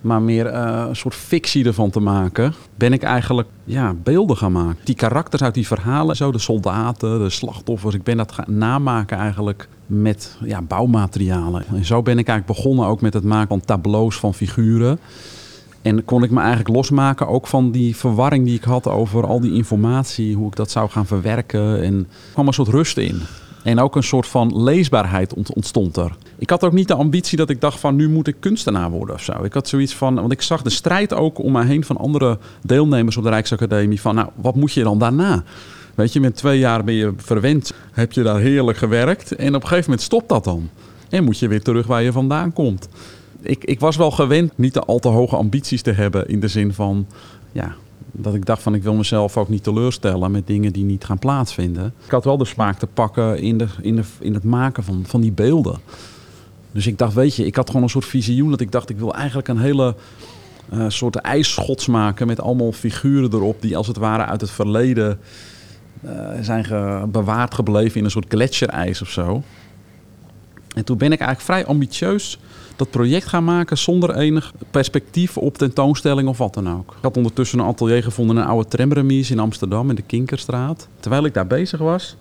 [0.00, 4.52] maar meer eh, een soort fictie ervan te maken, ben ik eigenlijk ja, beelden gaan
[4.52, 4.78] maken.
[4.84, 9.18] Die karakters uit die verhalen, zo de soldaten, de slachtoffers, ik ben dat gaan namaken
[9.18, 11.64] eigenlijk met ja, bouwmaterialen.
[11.74, 14.98] En zo ben ik eigenlijk begonnen ook met het maken van tableaus van figuren.
[15.82, 19.40] En kon ik me eigenlijk losmaken ook van die verwarring die ik had over al
[19.40, 21.82] die informatie, hoe ik dat zou gaan verwerken.
[21.82, 23.20] En er kwam een soort rust in.
[23.62, 26.16] En ook een soort van leesbaarheid ont- ontstond er.
[26.38, 29.14] Ik had ook niet de ambitie dat ik dacht van nu moet ik kunstenaar worden
[29.14, 29.42] of zo.
[29.42, 32.38] Ik had zoiets van, want ik zag de strijd ook om mij heen van andere
[32.62, 34.00] deelnemers op de Rijksacademie.
[34.00, 35.42] Van nou, wat moet je dan daarna?
[35.94, 39.32] Weet je, met twee jaar ben je verwend, heb je daar heerlijk gewerkt.
[39.32, 40.68] En op een gegeven moment stopt dat dan.
[41.08, 42.88] En moet je weer terug waar je vandaan komt.
[43.42, 46.48] Ik, ik was wel gewend niet te al te hoge ambities te hebben in de
[46.48, 47.06] zin van,
[47.52, 47.74] ja,
[48.12, 51.18] dat ik dacht van ik wil mezelf ook niet teleurstellen met dingen die niet gaan
[51.18, 51.94] plaatsvinden.
[52.04, 55.04] Ik had wel de smaak te pakken in, de, in, de, in het maken van,
[55.06, 55.78] van die beelden.
[56.72, 58.98] Dus ik dacht, weet je, ik had gewoon een soort visioen dat ik dacht, ik
[58.98, 59.94] wil eigenlijk een hele
[60.72, 65.18] uh, soort ijsschots maken met allemaal figuren erop die als het ware uit het verleden
[66.04, 66.66] uh, zijn
[67.10, 69.42] bewaard gebleven in een soort gletsjerijs of zo.
[70.74, 72.38] En toen ben ik eigenlijk vrij ambitieus
[72.78, 76.90] dat project gaan maken zonder enig perspectief op tentoonstelling of wat dan ook.
[76.96, 80.88] Ik had ondertussen een atelier gevonden in een oude tramremise in Amsterdam in de Kinkerstraat.
[81.00, 82.16] Terwijl ik daar bezig was,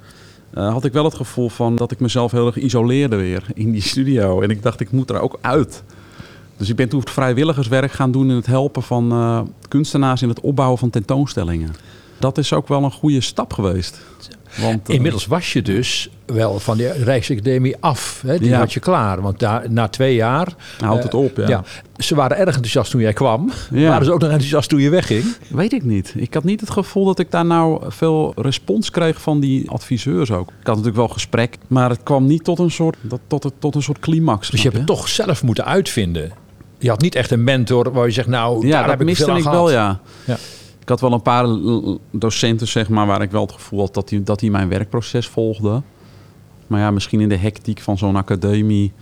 [0.53, 3.71] uh, had ik wel het gevoel van dat ik mezelf heel erg isoleerde weer in
[3.71, 4.41] die studio.
[4.41, 5.83] En ik dacht, ik moet er ook uit.
[6.57, 10.39] Dus ik ben toen vrijwilligerswerk gaan doen in het helpen van uh, kunstenaars in het
[10.39, 11.75] opbouwen van tentoonstellingen.
[12.19, 13.99] Dat is ook wel een goede stap geweest.
[14.61, 18.23] Want, uh, Inmiddels was je dus wel van de Rijksacademie af.
[18.25, 18.37] Hè?
[18.37, 18.59] Die ja.
[18.59, 19.21] had je klaar.
[19.21, 20.55] Want daar, na twee jaar...
[20.79, 21.47] Houdt het op, ja.
[21.47, 21.63] ja.
[21.97, 23.51] Ze waren erg enthousiast toen jij kwam.
[23.71, 23.89] Ja.
[23.89, 25.23] Waren ze ook nog enthousiast toen je wegging?
[25.49, 26.13] Weet ik niet.
[26.15, 30.31] Ik had niet het gevoel dat ik daar nou veel respons kreeg van die adviseurs
[30.31, 30.49] ook.
[30.49, 33.83] Ik had natuurlijk wel gesprek, maar het kwam niet tot een soort, tot, tot een
[33.83, 34.49] soort climax.
[34.49, 36.31] Dus je hebt het toch zelf moeten uitvinden?
[36.79, 39.29] Je had niet echt een mentor waar je zegt, nou, ja, daar heb ik veel
[39.29, 39.57] aan ik gehad.
[39.57, 39.99] wel, ja.
[40.25, 40.37] ja.
[40.87, 41.45] Ik had wel een paar
[42.11, 45.27] docenten, zeg maar, waar ik wel het gevoel had dat die, dat die mijn werkproces
[45.27, 45.83] volgden.
[46.67, 48.93] Maar ja, misschien in de hectiek van zo'n academie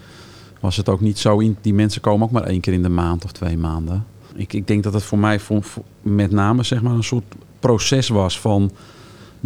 [0.60, 1.40] was het ook niet zo.
[1.40, 4.06] In, die mensen komen ook maar één keer in de maand of twee maanden.
[4.36, 5.64] Ik, ik denk dat het voor mij voor,
[6.02, 8.72] met name zeg maar, een soort proces was van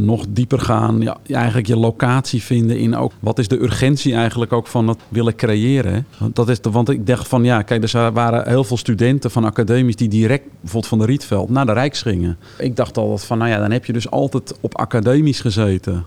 [0.06, 1.02] nog dieper gaan.
[1.02, 5.00] Ja, eigenlijk je locatie vinden in ook wat is de urgentie eigenlijk ook van het
[5.10, 6.06] willen creëren.
[6.34, 9.44] Dat is de, want ik dacht van ja, kijk, er waren heel veel studenten van
[9.44, 12.38] academies die direct bijvoorbeeld van de Rietveld naar de Rijks gingen.
[12.58, 16.06] Ik dacht al van nou ja, dan heb je dus altijd op academies gezeten.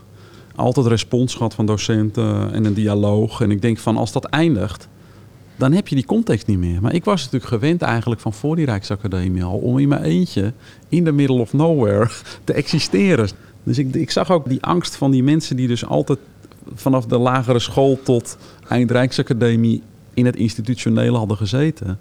[0.55, 3.41] Altijd respons gehad van docenten en een dialoog.
[3.41, 4.87] En ik denk van als dat eindigt,
[5.55, 6.81] dan heb je die context niet meer.
[6.81, 10.53] Maar ik was natuurlijk gewend eigenlijk van voor die Rijksacademie al om in mijn eentje
[10.89, 12.09] in the middle of nowhere
[12.43, 13.29] te existeren.
[13.63, 16.19] Dus ik, ik zag ook die angst van die mensen die dus altijd
[16.75, 19.81] vanaf de lagere school tot eind Rijksacademie
[20.13, 21.99] in het institutionele hadden gezeten.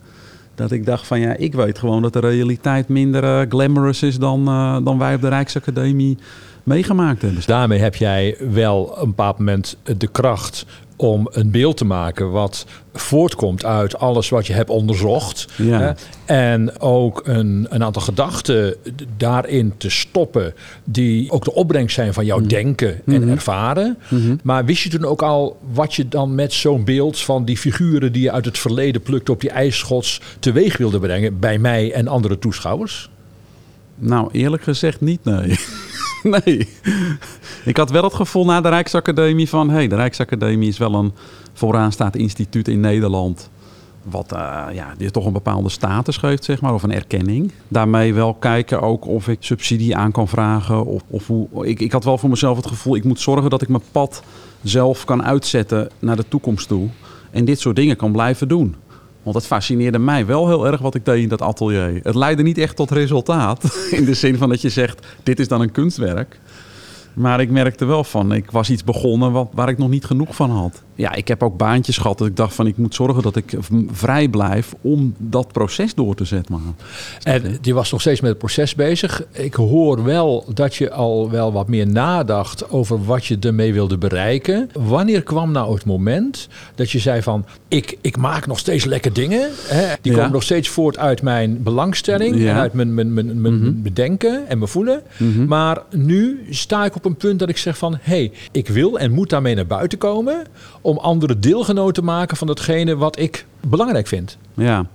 [0.55, 4.19] Dat ik dacht van ja, ik weet gewoon dat de realiteit minder uh, glamorous is
[4.19, 6.19] dan, uh, dan wij op de Rijksacademie
[6.63, 7.35] meegemaakt hebben.
[7.35, 10.67] Dus daarmee heb jij wel een bepaald moment de kracht
[11.03, 15.47] om een beeld te maken wat voortkomt uit alles wat je hebt onderzocht.
[15.57, 15.81] Ja.
[15.81, 15.93] Hè?
[16.25, 18.75] En ook een, een aantal gedachten
[19.17, 22.49] daarin te stoppen, die ook de opbrengst zijn van jouw Mhm.
[22.49, 23.99] denken en ervaren.
[24.43, 28.13] Maar wist je toen ook al wat je dan met zo'n beeld van die figuren
[28.13, 32.09] die je uit het verleden plukte op die ijsschots teweeg wilde brengen bij mij en
[32.09, 33.11] andere toeschouwers?
[33.95, 35.59] Nou, eerlijk gezegd niet, nee.
[36.45, 36.69] nee.
[37.65, 39.69] Ik had wel het gevoel na de Rijksacademie van...
[39.69, 41.13] hé, hey, de Rijksacademie is wel een
[41.53, 43.51] vooraanstaand instituut in Nederland...
[44.03, 47.53] wat uh, ja, die toch een bepaalde status geeft, zeg maar, of een erkenning.
[47.69, 50.87] Daarmee wel kijken ook of ik subsidie aan kan vragen.
[50.87, 52.97] Of, of hoe, ik, ik had wel voor mezelf het gevoel...
[52.97, 54.23] ik moet zorgen dat ik mijn pad
[54.63, 56.89] zelf kan uitzetten naar de toekomst toe.
[57.31, 58.75] En dit soort dingen kan blijven doen.
[59.23, 62.01] Want het fascineerde mij wel heel erg wat ik deed in dat atelier.
[62.03, 63.77] Het leidde niet echt tot resultaat.
[63.91, 66.41] In de zin van dat je zegt, dit is dan een kunstwerk.
[67.15, 70.35] Maar ik merkte wel van, ik was iets begonnen wat, waar ik nog niet genoeg
[70.35, 70.83] van had.
[71.03, 73.55] Ja, ik heb ook baantjes gehad dat ik dacht van, ik moet zorgen dat ik
[73.93, 76.53] vrij blijf om dat proces door te zetten.
[76.55, 76.75] Man.
[77.23, 79.23] En je was nog steeds met het proces bezig.
[79.33, 83.99] Ik hoor wel dat je al wel wat meer nadacht over wat je ermee wilde
[83.99, 84.71] bereiken.
[84.73, 89.13] Wanneer kwam nou het moment dat je zei van, ik, ik maak nog steeds lekker
[89.13, 89.49] dingen.
[89.67, 89.95] Hè?
[90.01, 90.19] Die Ja.
[90.19, 92.51] komen nog steeds voort uit mijn belangstelling Ja.
[92.51, 93.83] en uit mijn, mijn, mijn, mijn Mhm.
[93.83, 95.03] bedenken en mijn voelen.
[95.17, 95.45] Mhm.
[95.45, 97.93] Maar nu sta ik op een punt dat ik zeg van...
[98.01, 100.43] hé, hey, ik wil en moet daarmee naar buiten komen...
[100.93, 104.39] om andere deelgenoten te maken van datgene wat ik belangrijk vind.
[104.55, 104.87] Ja.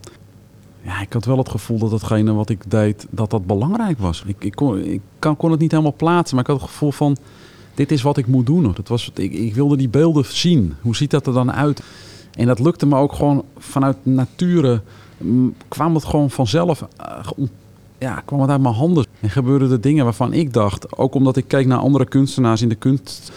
[0.81, 4.23] Ja, ik had wel het gevoel dat hetgene wat ik deed, dat dat belangrijk was.
[4.25, 6.91] Ik, ik, kon, ik kan, kon het niet helemaal plaatsen, maar ik had het gevoel
[6.91, 7.17] van...
[7.73, 8.71] dit is wat ik moet doen.
[8.75, 10.73] Dat was, ik, ik wilde die beelden zien.
[10.81, 11.83] Hoe ziet dat er dan uit?
[12.31, 14.81] En dat lukte me ook gewoon vanuit nature...
[15.67, 16.87] kwam het gewoon vanzelf...
[16.97, 17.19] eh,
[17.97, 19.05] ja, kwam het uit mijn handen.
[19.19, 20.97] En gebeurden er dingen waarvan ik dacht...
[20.97, 23.31] ook omdat ik keek naar andere kunstenaars in de kunst...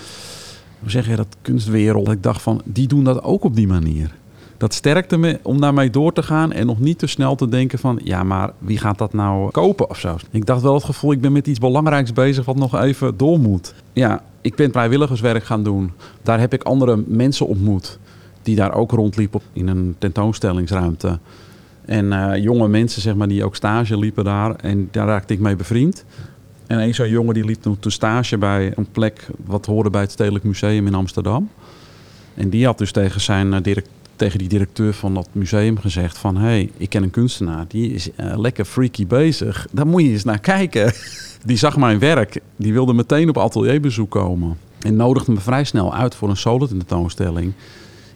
[0.81, 2.05] hoe zeg je dat, kunstwereld...
[2.05, 4.15] dat ik dacht van, die doen dat ook op die manier.
[4.57, 7.79] Dat sterkte me om daarmee door te gaan en nog niet te snel te denken
[7.79, 8.01] van...
[8.05, 10.17] ja, maar wie gaat dat nou kopen of zo?
[10.31, 13.39] Ik dacht wel het gevoel, ik ben met iets belangrijks bezig wat nog even door
[13.39, 13.75] moet.
[13.93, 15.93] Ja, ik ben vrijwilligerswerk gaan doen.
[16.23, 17.99] Daar heb ik andere mensen ontmoet
[18.43, 21.19] die daar ook rondliepen in een tentoonstellingsruimte.
[21.85, 24.55] En eh, jonge mensen, zeg maar, die ook stage liepen daar.
[24.55, 26.05] En daar raakte ik mee bevriend.
[26.71, 30.01] En een zo'n jongen die liep toen toen stage bij een plek wat hoorde bij
[30.01, 31.51] het Stedelijk Museum in Amsterdam.
[32.35, 36.19] En die had dus tegen, zijn, eh, direct, tegen die directeur van dat museum gezegd
[36.19, 36.37] van...
[36.37, 39.67] hé, hey, ik ken een kunstenaar, die is eh, lekker freaky bezig.
[39.71, 40.93] Daar moet je eens naar kijken.
[41.45, 44.59] Die zag mijn werk, die wilde meteen op atelierbezoek komen.
[44.81, 47.53] En nodigde me vrij snel uit voor een solo tentoonstelling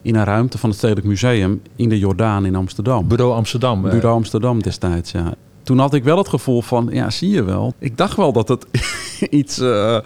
[0.02, 3.08] in een ruimte van het Stedelijk Museum in de Jordaan in Amsterdam.
[3.08, 3.84] Bureau Amsterdam.
[3.84, 3.90] eh.
[3.90, 5.34] Bureau Amsterdam destijds, ja.
[5.64, 7.74] Toen had ik wel het gevoel van, ja, zie je wel.
[7.78, 8.66] Ik dacht wel dat, het
[9.30, 9.98] iets, eh,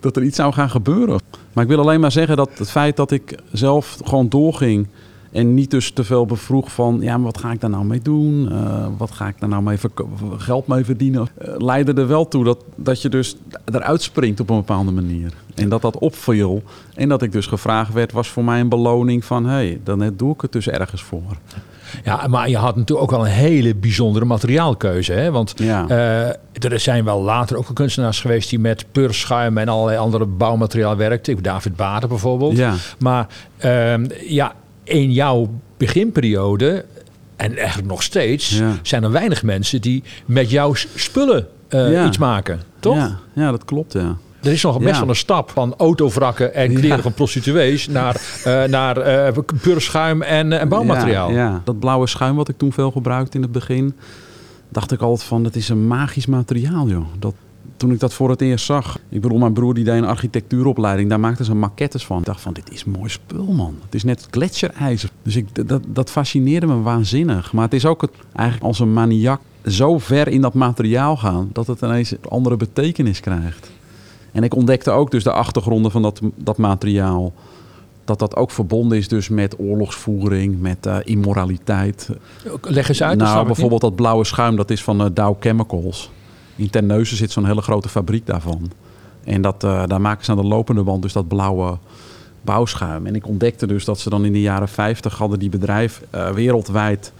[0.00, 1.20] dat er iets zou gaan gebeuren.
[1.52, 4.86] Maar ik wil alleen maar zeggen dat het feit dat ik zelf gewoon doorging...
[5.32, 8.00] en niet dus te veel bevroeg van, ja, maar wat ga ik daar nou mee
[8.00, 8.48] doen?
[8.52, 9.78] Eh, wat ga ik daar nou mee
[10.36, 11.28] geld mee verdienen?
[11.38, 15.32] Eh, leidde er wel toe dat, dat je dus eruit springt op een bepaalde manier.
[15.54, 16.62] En dat dat opviel.
[16.94, 19.44] En dat ik dus gevraagd werd, was voor mij een beloning van...
[19.44, 21.36] hé, hey, dan doe ik het dus ergens voor.
[22.04, 25.12] Ja, maar je had natuurlijk ook wel een hele bijzondere materiaalkeuze.
[25.12, 25.30] Hè?
[25.30, 25.84] Want Ja.
[25.88, 30.96] eh, er zijn wel later ook kunstenaars geweest die met purschuim en allerlei andere bouwmateriaal
[30.96, 31.42] werkten.
[31.42, 32.56] David Bader bijvoorbeeld.
[32.56, 32.74] Ja.
[32.98, 33.26] Maar
[33.58, 34.52] ehm, ja,
[34.84, 36.84] in jouw beginperiode,
[37.36, 38.72] en eigenlijk nog steeds, Ja.
[38.82, 42.06] zijn er weinig mensen die met jouw spullen eh, Ja.
[42.06, 42.60] iets maken.
[42.80, 42.96] Toch?
[42.96, 44.16] Ja, ja, dat klopt, ja.
[44.42, 48.64] Er is nog best wel een stap van autovrakken en kleren van prostituees naar, eh
[48.64, 51.30] naar eh purschuim en, eh, en bouwmateriaal.
[51.30, 53.94] Ja, ja, dat blauwe schuim wat ik toen veel gebruikte in het begin,
[54.68, 57.06] dacht ik altijd van, dat is een magisch materiaal, joh.
[57.18, 57.34] Dat,
[57.76, 61.08] toen ik dat voor het eerst zag, ik bedoel, mijn broer die deed een architectuuropleiding,
[61.08, 62.18] daar maakten ze maquettes van.
[62.18, 63.74] Ik dacht van, dit is mooi spul, man.
[63.84, 65.10] Het is net gletsjerijzer.
[65.22, 67.52] Dus ik, dat, dat fascineerde me waanzinnig.
[67.52, 71.50] Maar het is ook het, eigenlijk als een maniak zo ver in dat materiaal gaan,
[71.52, 73.70] dat het ineens een andere betekenis krijgt.
[74.32, 77.32] En ik ontdekte ook dus de achtergronden van dat, dat materiaal.
[78.04, 82.08] Dat dat ook verbonden is dus met oorlogsvoering, met eh, immoraliteit.
[82.62, 83.18] Leg eens uit.
[83.18, 86.10] nou, bijvoorbeeld dat blauwe schuim, dat is van eh, Dow Chemicals.
[86.56, 88.70] In Terneuzen zit zo'n hele grote fabriek daarvan.
[89.24, 91.78] En dat, eh, daar maken ze aan de lopende band dus dat blauwe
[92.40, 93.06] bouwschuim.
[93.06, 96.02] En ik ontdekte dus dat ze dan in de jaren 50 hadden die bedrijf
[96.34, 97.12] wereldwijd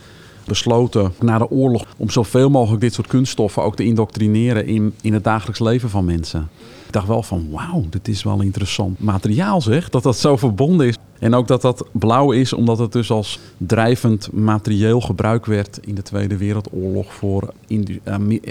[0.45, 5.13] besloten na de oorlog om zoveel mogelijk dit soort kunststoffen ook te indoctrineren in, in
[5.13, 6.49] het dagelijks leven van mensen.
[6.93, 10.87] Ik dacht wel van wauw, dit is wel interessant materiaal zeg, dat dat zo verbonden
[10.87, 10.97] is.
[11.19, 15.95] En ook dat dat blauw is omdat het dus als drijvend materieel gebruikt werd in
[15.95, 17.53] de Tweede Wereldoorlog voor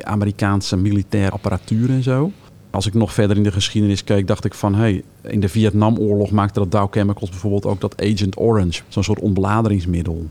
[0.04, 2.32] Amerikaanse militaire apparatuur en zo.
[2.70, 4.76] Als ik nog verder in de geschiedenis keek, dacht ik van...
[4.76, 8.82] Hey, in de Vietnamoorlog maakte dat Dow Chemicals bijvoorbeeld ook dat Agent Orange.
[8.88, 10.26] Zo'n soort ontbladeringsmiddel.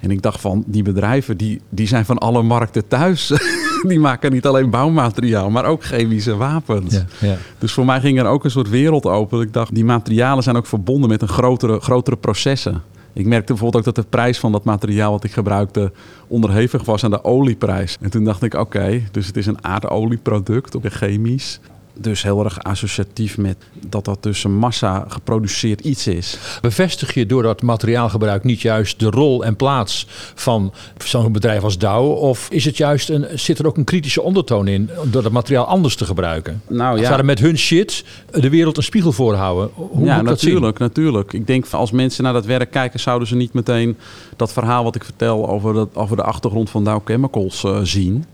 [0.00, 3.32] En ik dacht van, die bedrijven die, die zijn van alle markten thuis.
[3.88, 6.94] die maken niet alleen bouwmateriaal, maar ook chemische wapens.
[6.94, 7.36] Ja, ja.
[7.58, 9.40] Dus voor mij ging er ook een soort wereld open.
[9.40, 12.82] Ik dacht, die materialen zijn ook verbonden met een grotere, grotere processen.
[13.12, 15.92] Ik merkte bijvoorbeeld ook dat de prijs van dat materiaal wat ik gebruikte
[16.26, 17.96] onderhevig was aan de olieprijs.
[18.00, 21.60] En toen dacht ik, oké, dus het is een aardolieproduct, ook chemisch.
[22.02, 26.38] Dus heel erg associatief met dat dat dus een massa geproduceerd iets is.
[26.60, 30.72] Bevestig je door dat materiaalgebruik niet juist de rol en plaats van
[31.04, 32.10] zo'n bedrijf als Dow?
[32.10, 35.64] Of is het juist een, zit er ook een kritische ondertoon in door dat materiaal
[35.64, 36.62] anders te gebruiken?
[36.68, 39.70] Nou we met hun shit de wereld een spiegel voorhouden.
[39.74, 41.32] Hoe ja, natuurlijk, natuurlijk.
[41.32, 43.96] Ik denk als mensen naar dat werk kijken, zouden ze niet meteen
[44.36, 48.24] dat verhaal wat ik vertel over, dat, over de achtergrond van Dow Chemicals eh, zien.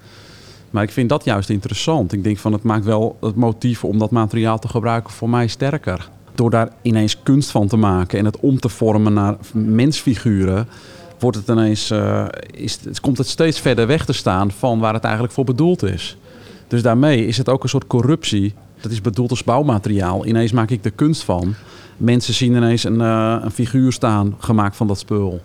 [0.76, 2.12] Maar ik vind dat juist interessant.
[2.12, 5.46] Ik denk van het maakt wel het motief om dat materiaal te gebruiken voor mij
[5.46, 6.08] sterker.
[6.34, 10.68] Door daar ineens kunst van te maken en het om te vormen naar mensfiguren,
[11.18, 14.94] wordt het ineens, eh, is, het, komt het steeds verder weg te staan van waar
[14.94, 16.16] het eigenlijk voor bedoeld is.
[16.68, 18.54] Dus daarmee is het ook een soort corruptie.
[18.80, 20.26] Dat is bedoeld als bouwmateriaal.
[20.26, 21.54] Ineens maak ik er kunst van.
[21.96, 25.40] Mensen zien ineens een, eh, een figuur staan gemaakt van dat spul.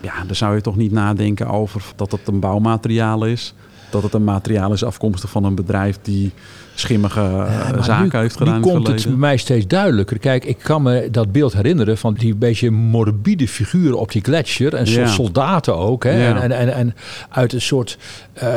[0.00, 3.54] Ja, dan zou je toch niet nadenken over dat het een bouwmateriaal is.
[3.90, 6.32] Dat het een materiaal is afkomstig van een bedrijf die
[6.74, 8.60] schimmige eh, Ja, zaken nu, heeft gedaan.
[8.60, 10.18] Nu het komt het mij steeds duidelijker.
[10.18, 14.74] Kijk, ik kan me dat beeld herinneren van die beetje morbide figuren op die gletsjer.
[14.74, 15.06] En Ja.
[15.06, 16.04] soldaten ook.
[16.04, 16.28] Hè?
[16.28, 16.40] Ja.
[16.40, 16.94] En, en, en,
[17.30, 17.98] uit een soort
[18.32, 18.48] eh,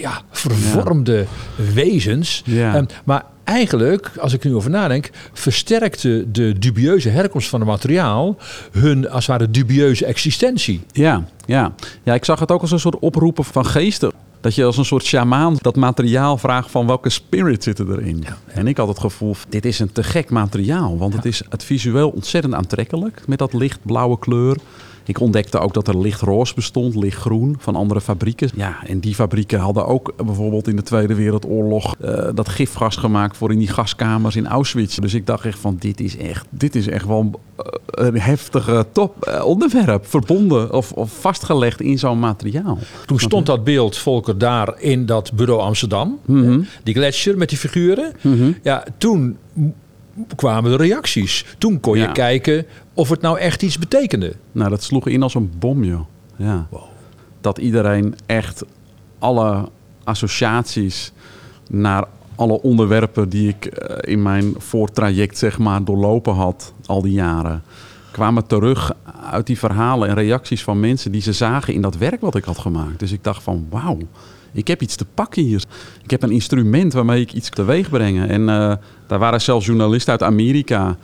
[0.00, 1.26] ja, vervormde
[1.74, 2.44] wezens.
[2.46, 8.36] Ehm, maar eigenlijk, als ik nu over nadenk, versterkte de dubieuze herkomst van het materiaal
[8.72, 10.80] hun als het ware dubieuze existentie.
[10.92, 11.72] Ja, ja.
[12.02, 14.12] ja, ik zag het ook als een soort oproepen van geesten.
[14.40, 18.24] Dat je als een soort sjamaan dat materiaal vraagt van welke spirit zitten erin.
[18.46, 20.98] En ik had het gevoel, dit is een te gek materiaal.
[20.98, 24.56] Want het is het visueel ontzettend aantrekkelijk met dat lichtblauwe kleur.
[25.06, 28.50] Ik ontdekte ook dat er lichtroos bestond, lichtgroen van andere fabrieken.
[28.54, 33.36] Ja, en die fabrieken hadden ook bijvoorbeeld in de Tweede Wereldoorlog eh, dat gifgas gemaakt
[33.36, 34.96] voor in die gaskamers in Auschwitz.
[34.98, 37.64] Dus ik dacht echt van dit is echt, dit is echt wel eh,
[38.06, 40.06] een heftige top eh, onderwerp.
[40.06, 42.78] Verbonden of, of vastgelegd in zo'n materiaal.
[43.06, 46.18] Toen stond dat beeld, Volker, daar in dat bureau Amsterdam.
[46.24, 46.60] Mhm.
[46.82, 48.12] Die gletsjer met die figuren.
[48.20, 48.52] Mhm.
[48.62, 49.36] Ja, toen
[50.36, 51.44] kwamen de reacties.
[51.58, 52.12] Toen kon je Ja.
[52.12, 54.32] kijken of het nou echt iets betekende.
[54.52, 56.00] Nou, dat sloeg in als een bom, joh.
[56.36, 56.66] Ja.
[57.40, 58.64] Dat iedereen echt
[59.18, 59.68] alle
[60.04, 61.12] associaties
[61.70, 67.12] naar alle onderwerpen die ik eh, in mijn voortraject zeg maar doorlopen had al die
[67.12, 67.62] jaren
[68.10, 68.92] kwamen terug
[69.30, 72.44] uit die verhalen en reacties van mensen die ze zagen in dat werk wat ik
[72.44, 72.98] had gemaakt.
[72.98, 73.98] Dus ik dacht van wauw,
[74.56, 75.64] ik heb iets te pakken hier.
[76.02, 78.28] Ik heb een instrument waarmee ik iets teweeg brengen.
[78.28, 78.72] En uh,
[79.06, 80.96] daar waren zelfs journalisten uit Amerika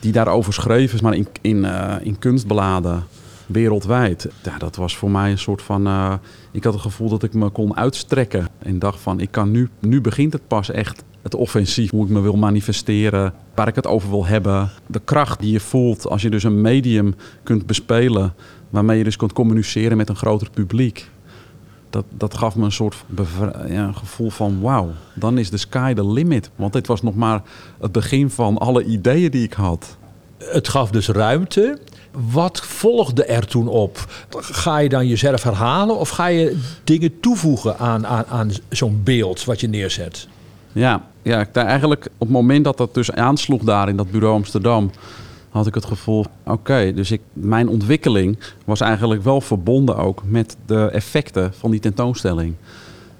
[0.00, 3.04] die daarover schreven, maar in, in, uh, in kunstbladen
[3.46, 4.28] wereldwijd.
[4.42, 5.86] Ja, dat was voor mij een soort van.
[5.86, 6.14] Uh,
[6.52, 8.48] ik had het gevoel dat ik me kon uitstrekken.
[8.58, 11.04] En dacht van: ik kan nu, nu begint het pas echt.
[11.22, 14.70] Het offensief, hoe ik me wil manifesteren, waar ik het over wil hebben.
[14.86, 18.34] De kracht die je voelt als je dus een medium kunt bespelen,
[18.70, 21.10] waarmee je dus kunt communiceren met een groter publiek.
[21.90, 22.96] Dat, dat gaf me een soort
[23.68, 26.50] ja, gevoel van wauw, dan is de sky the limit.
[26.56, 27.42] Want dit was nog maar
[27.80, 29.96] het begin van alle ideeën die ik had.
[30.38, 31.78] Het gaf dus ruimte
[32.32, 34.06] wat volgde er toen op?
[34.30, 39.44] Ga je dan jezelf herhalen of ga je dingen toevoegen aan, aan, aan zo'n beeld
[39.44, 40.28] wat je neerzet?
[40.72, 44.90] Ja, ja eigenlijk op het moment dat dat dus aansloeg daar in dat bureau Amsterdam,
[45.50, 50.56] had ik het gevoel, oké, dus ik, mijn ontwikkeling was eigenlijk wel verbonden ook met
[50.66, 52.54] de effecten van die tentoonstelling.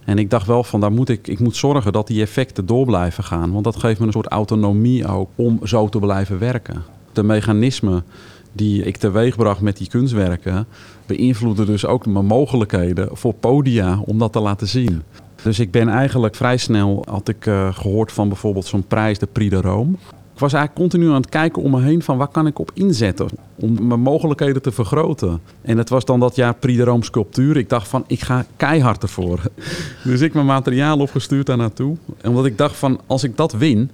[0.05, 2.87] En ik dacht wel van, daar moet ik, ik moet zorgen dat die effecten door
[2.87, 3.53] blijven gaan.
[3.53, 6.83] Want dat geeft me een soort autonomie ook om zo te blijven werken.
[7.13, 8.05] De mechanismen
[8.53, 10.67] die ik teweegbracht met die kunstwerken,
[11.07, 15.03] beïnvloedde dus ook mijn mogelijkheden voor podia om dat te laten zien.
[15.43, 19.27] Dus ik ben eigenlijk vrij snel, had ik uh, gehoord van bijvoorbeeld zo'n prijs, de
[19.27, 19.93] Prix de Rome.
[20.41, 23.29] Was eigenlijk continu aan het kijken om me heen van waar kan ik op inzetten
[23.55, 25.41] om mijn mogelijkheden te vergroten.
[25.63, 27.57] En het was dan dat jaar Prix de Rome sculptuur.
[27.57, 29.41] Ik dacht van ik ga keihard ervoor.
[30.05, 31.97] Dus ik mijn materiaal opgestuurd daar naartoe.
[32.25, 33.91] Omdat ik dacht van als ik dat win,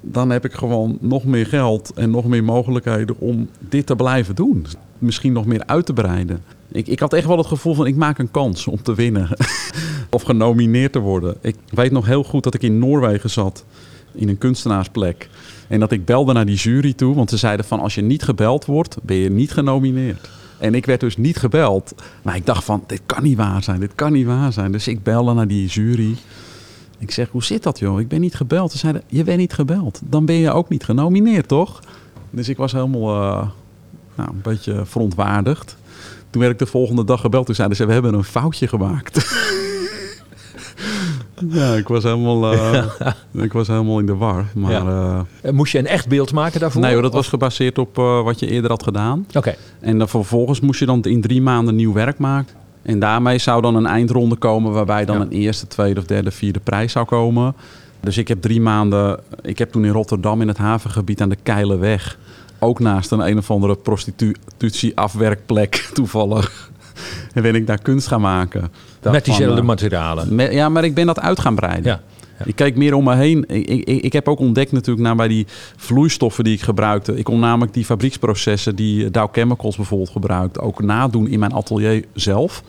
[0.00, 4.34] dan heb ik gewoon nog meer geld en nog meer mogelijkheden om dit te blijven
[4.34, 4.66] doen.
[4.98, 6.42] Misschien nog meer uit te breiden.
[6.72, 9.28] Ik, ik had echt wel het gevoel van ik maak een kans om te winnen.
[10.10, 11.36] of genomineerd te worden.
[11.40, 13.64] Ik weet nog heel goed dat ik in Noorwegen zat.
[14.12, 15.28] In een kunstenaarsplek.
[15.68, 17.14] En dat ik belde naar die jury toe.
[17.14, 20.30] Want ze zeiden van als je niet gebeld wordt, ben je niet genomineerd.
[20.58, 21.94] En ik werd dus niet gebeld.
[22.22, 23.80] Maar ik dacht van dit kan niet waar zijn.
[23.80, 24.72] Dit kan niet waar zijn.
[24.72, 26.16] Dus ik belde naar die jury.
[26.98, 28.00] Ik zeg, hoe zit dat joh?
[28.00, 28.72] Ik ben niet gebeld.
[28.72, 30.00] Ze zeiden, je bent niet gebeld.
[30.04, 31.80] Dan ben je ook niet genomineerd, toch?
[32.30, 33.48] Dus ik was helemaal uh,
[34.14, 35.76] nou, een beetje verontwaardigd.
[36.30, 37.46] Toen werd ik de volgende dag gebeld.
[37.46, 39.16] Toen zeiden ze, we hebben een foutje gemaakt.
[41.48, 42.84] ja, ik was, helemaal, uh,
[43.32, 44.44] ik was helemaal in de war.
[44.54, 45.26] Maar, ja.
[45.42, 46.80] uh, moest je een echt beeld maken daarvoor?
[46.80, 49.26] Nee, dat was gebaseerd op wat je eerder had gedaan.
[49.34, 49.54] Oké.
[49.80, 52.54] En dan vervolgens moest je dan in drie maanden nieuw werk maken.
[52.82, 56.60] En daarmee zou dan een eindronde komen waarbij dan een eerste, tweede of derde, vierde
[56.60, 57.54] prijs zou komen.
[58.00, 61.36] Dus ik heb drie maanden, ik heb toen in Rotterdam in het havengebied aan de
[61.42, 62.18] Keilerweg,
[62.58, 66.70] ook naast een een of andere prostitutie-afwerkplek toevallig,
[67.32, 68.70] en ben ik daar kunst gaan maken.
[69.10, 70.52] Met diezelfde uh, materialen?
[70.52, 71.84] Ja, maar ik ben dat uit gaan breiden.
[71.84, 72.00] Ja.
[72.44, 73.44] Ik keek meer om me heen.
[73.48, 77.16] Ik, ik, ik heb ook ontdekt natuurlijk naar bij die vloeistoffen die ik gebruikte.
[77.16, 80.60] Ik kon namelijk die fabrieksprocessen die Dow Chemicals bijvoorbeeld gebruikt...
[80.60, 82.62] ook nadoen in mijn atelier zelf.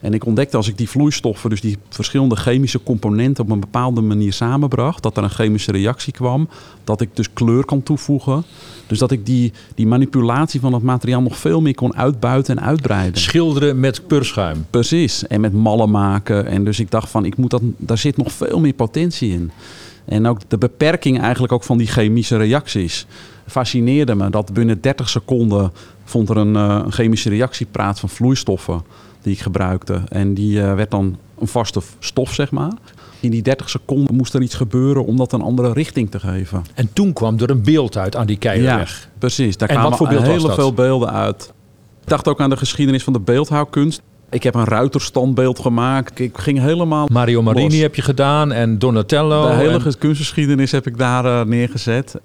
[0.00, 4.00] En ik ontdekte als ik die vloeistoffen, dus die verschillende chemische componenten op een bepaalde
[4.00, 6.48] manier samenbracht, dat er een chemische reactie kwam,
[6.84, 8.44] dat ik dus kleur kan toevoegen.
[8.86, 12.64] Dus dat ik die, die manipulatie van het materiaal nog veel meer kon uitbuiten en
[12.64, 13.20] uitbreiden.
[13.20, 14.66] Schilderen met purschuim.
[14.70, 16.46] Precies, en met mallen maken.
[16.46, 19.50] En dus ik dacht van, ik moet dat, daar zit nog veel meer potentie in.
[20.04, 23.06] En ook de beperking eigenlijk ook van die chemische reacties
[23.46, 24.30] fascineerde me.
[24.30, 25.72] Dat binnen 30 seconden
[26.04, 28.82] vond er een, uh, een chemische reactie plaats van vloeistoffen
[29.22, 30.02] die ik gebruikte.
[30.08, 32.72] En die uh, werd dan een vaste stof, zeg maar.
[33.20, 36.64] In die 30 seconden moest er iets gebeuren om dat een andere richting te geven.
[36.74, 39.00] En toen kwam er een beeld uit aan die keilerweg.
[39.02, 39.56] Ja, precies.
[39.56, 41.52] Daar en kwamen heel veel beelden uit.
[42.02, 44.02] Ik dacht ook aan de geschiedenis van de beeldhouwkunst.
[44.30, 46.18] Ik heb een ruiterstandbeeld gemaakt.
[46.18, 47.08] Ik ging helemaal.
[47.12, 49.48] Mario Marini heb je gedaan en Donatello.
[49.48, 49.98] De hele en...
[49.98, 52.20] kunstgeschiedenis heb ik daar uh, neergezet.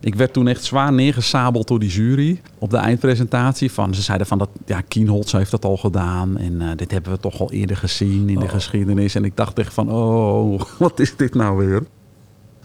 [0.00, 3.72] Ik werd toen echt zwaar neergesabeld door die jury op de eindpresentatie.
[3.72, 6.36] Van, ze zeiden van dat ja, Kienholz heeft dat al gedaan.
[6.36, 8.42] En uh, dit hebben we toch al eerder gezien in oh.
[8.42, 9.14] de geschiedenis.
[9.14, 11.86] En ik dacht echt van, oh, wat is dit nou weer?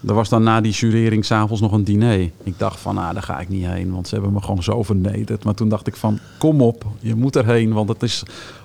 [0.06, 2.30] Er was dan na die jurering s'avonds nog een diner.
[2.42, 4.82] Ik dacht van, nou, daar ga ik niet heen, want ze hebben me gewoon zo
[4.82, 5.44] vernederd.
[5.44, 8.22] Maar toen dacht ik van, kom op, je moet erheen, want het is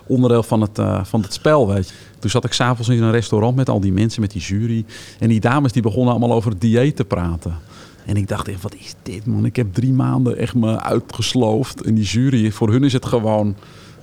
[0.08, 1.94] onderdeel van het, uh, van het spel, weet je.
[2.20, 4.86] Toen zat ik s'avonds in een restaurant met al die mensen, met die jury.
[5.20, 7.56] En die dames die begonnen allemaal over dieet te praten.
[8.10, 9.46] En ik dacht wat is dit man?
[9.46, 11.82] Ik heb drie maanden echt me uitgesloofd.
[11.82, 13.56] En die jury, voor hun is het gewoon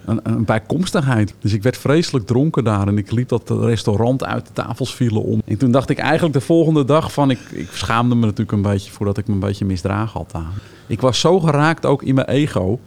[0.05, 1.35] een, een, bijkomstigheid.
[1.41, 2.89] Dus ik werd vreselijk dronken daar.
[2.89, 5.43] En ik liep dat restaurant uit, de tafels vielen om.
[5.45, 7.31] En toen dacht ik eigenlijk de volgende dag van...
[7.31, 10.53] Ik, ik schaamde me natuurlijk een beetje voordat ik me een beetje misdragen had daar.
[10.87, 12.81] Ik was zo geraakt ook in mijn ego...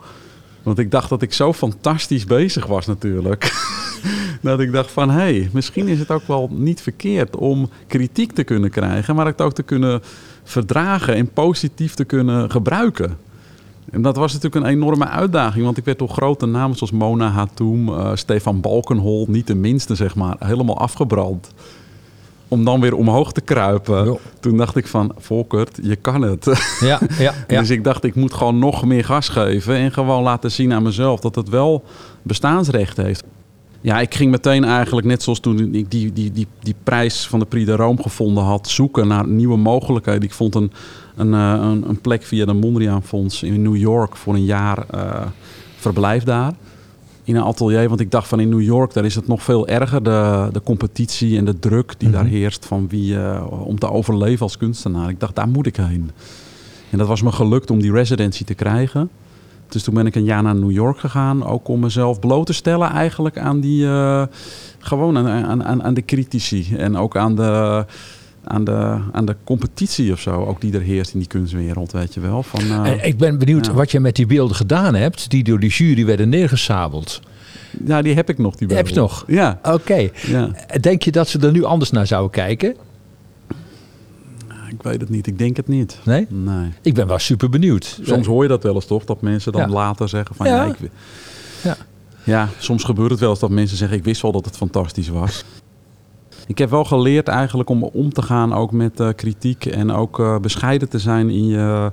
[0.64, 3.54] Want ik dacht dat ik zo fantastisch bezig was natuurlijk.
[4.42, 8.32] dat ik dacht van, hé, hey, misschien is het ook wel niet verkeerd om kritiek
[8.32, 10.02] te kunnen krijgen, maar het ook te kunnen
[10.50, 13.18] verdragen en positief te kunnen gebruiken.
[13.92, 17.30] En dat was natuurlijk een enorme uitdaging, want ik werd door grote namen zoals Mona
[17.30, 21.52] Hatoum, uh, Stefan Balkenhol, niet de minste zeg maar, helemaal afgebrand.
[22.48, 24.18] Om dan weer omhoog te kruipen.
[24.40, 26.46] Toen dacht ik van, Volkert, je kan het.
[26.80, 27.60] Ja, ja, ja.
[27.60, 30.84] dus ik dacht, ik moet gewoon nog meer gas geven en gewoon laten zien aan
[30.84, 31.84] mezelf dat het wel
[32.22, 33.24] bestaansrecht heeft.
[33.82, 37.40] Ja, ik ging meteen eigenlijk, net zoals toen ik die, die, die, die prijs van
[37.40, 40.22] de Prix de Rome gevonden had, zoeken naar nieuwe mogelijkheden.
[40.22, 40.72] Ik vond een,
[41.16, 44.86] een, eh, een, een plek via de Mondriaan Fonds in New York voor een jaar
[44.96, 45.22] uh,
[45.76, 46.54] verblijf daar.
[47.24, 49.68] In een atelier, want ik dacht van in New York, daar is het nog veel
[49.68, 50.04] erger.
[50.04, 52.34] De, de competitie en de druk die daar mhm.
[52.34, 55.10] heerst van wie, uh, om te overleven als kunstenaar.
[55.10, 56.12] Ik dacht, daar moet ik heen.
[56.90, 59.10] En dat was me gelukt om die residency te krijgen.
[59.72, 61.46] Dus toen ben ik een jaar naar New York gegaan.
[61.46, 63.84] Ook om mezelf bloot te stellen eigenlijk aan die...
[63.84, 64.24] Uh,
[64.80, 66.76] gewoon aan, aan, aan de critici.
[66.78, 67.86] En ook aan de,
[68.44, 70.46] aan, de, aan de competitie of zo.
[70.46, 72.44] Ook die er heerst in die kunstwereld, weet je wel.
[72.44, 75.30] Van, uh, ik ben benieuwd wat je met die beelden gedaan hebt.
[75.30, 77.22] Die door die jury werden neergesabeld.
[77.86, 78.56] Ja, die heb ik nog.
[78.56, 79.24] Die heb je nog?
[79.28, 79.60] Ja.
[79.64, 80.10] Oké.
[80.28, 80.52] Ja.
[80.82, 82.76] Denk je dat ze er nu anders naar zouden kijken?
[84.70, 85.28] Ik weet het niet.
[85.28, 86.00] Ik denk het niet.
[86.06, 86.28] Nee?
[86.30, 86.72] Nee.
[86.82, 88.00] Ik ben wel super benieuwd.
[88.02, 89.06] Soms hoor je dat wel eens toch?
[89.06, 90.66] Dat mensen dan later zeggen van ja.
[90.66, 90.78] ik,
[91.64, 91.78] ja.
[92.24, 95.10] ja, soms gebeurt het wel eens dat mensen zeggen ik wist wel dat het fantastisch
[95.10, 95.44] was.
[96.48, 100.20] Ik heb wel geleerd eigenlijk om om te gaan ook met uh, kritiek en ook
[100.20, 101.92] uh, bescheiden te zijn in je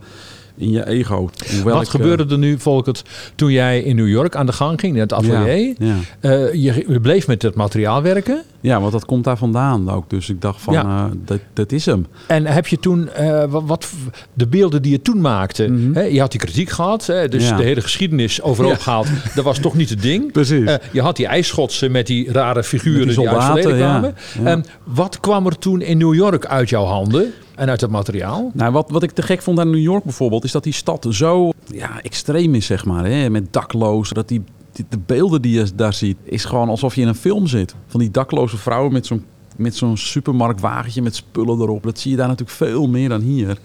[0.56, 1.30] in je ego.
[1.64, 3.04] Wat ik, gebeurde er nu, Volkert,
[3.34, 5.74] toen jij in New York aan de gang ging, in het atelier?
[5.78, 8.42] Ja, uh, je, bleef met het materiaal werken?
[8.60, 10.10] Ja, want dat komt daar vandaan ook.
[10.10, 10.84] Dus ik dacht van, ja.
[10.84, 12.06] uh, dat, dat is hem.
[12.26, 13.92] En heb je toen, uh, wat,
[14.32, 15.94] de beelden die je toen maakte, mm -hmm.
[15.94, 19.58] hè, je had die kritiek gehad, hè, dus de hele geschiedenis overhoop gehaald, dat was
[19.58, 20.32] toch niet het ding?
[20.32, 20.76] Precies.
[20.92, 24.14] je had die ijsschotsen met die rare figuren die, soldaten, die uit het kwamen.
[24.52, 27.32] Um, wat kwam er toen in New York uit jouw handen?
[27.56, 28.50] En uit het materiaal?
[28.54, 31.06] Nou, wat, wat ik te gek vond aan New York bijvoorbeeld, is dat die stad
[31.10, 33.06] zo ja, extreem is, zeg maar.
[33.06, 33.30] Hè?
[33.30, 34.42] Met daklozen, dat die,
[34.72, 37.74] de beelden die je daar ziet, is gewoon alsof je in een film zit.
[37.86, 39.24] Van die dakloze vrouwen met zo'n
[39.56, 41.82] met zo'n supermarktwagentje met spullen erop.
[41.82, 43.58] Dat zie je daar natuurlijk veel meer dan hier.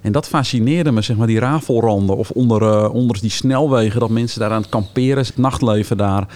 [0.00, 4.10] En dat fascineerde me, zeg maar, die rafelranden of onder, uh, onder die snelwegen, dat
[4.10, 6.28] mensen daar aan het kamperen, het nachtleven daar.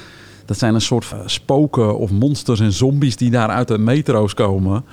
[0.44, 4.84] Dat zijn een soort spoken of monsters en zombies die daar uit de metro's komen.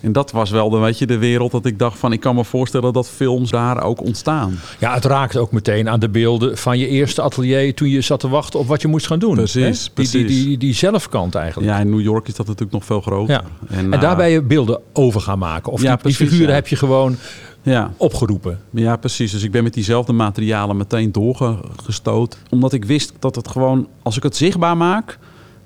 [0.00, 2.12] En dat was wel de, weet je, de wereld dat ik dacht van...
[2.12, 4.58] ik kan me voorstellen dat films daar ook ontstaan.
[4.78, 7.74] Ja, het raakt ook meteen aan de beelden van je eerste atelier...
[7.74, 9.34] toen je zat te wachten op wat je moest gaan doen.
[9.34, 10.12] Precies, die, precies.
[10.12, 11.70] Die, die, die, zelfkant eigenlijk.
[11.70, 13.34] Ja, in New York is dat natuurlijk nog veel groter.
[13.34, 13.42] Ja.
[13.76, 15.72] En, en daar ben je beelden over gaan maken.
[15.72, 17.16] Of ja, die, precies, die figuren heb je gewoon
[17.62, 17.92] ja.
[17.96, 18.60] opgeroepen.
[18.70, 19.32] Ja, precies.
[19.32, 22.38] Dus ik ben met diezelfde materialen meteen doorgestoot.
[22.50, 23.88] Omdat ik wist dat het gewoon...
[24.02, 25.18] als ik het zichtbaar maak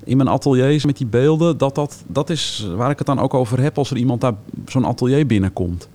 [0.03, 3.33] in mijn ateliers met die beelden, dat, dat, dat is waar ik het dan ook
[3.33, 4.33] over heb als er iemand daar
[4.65, 5.89] zo'n atelier binnenkomt.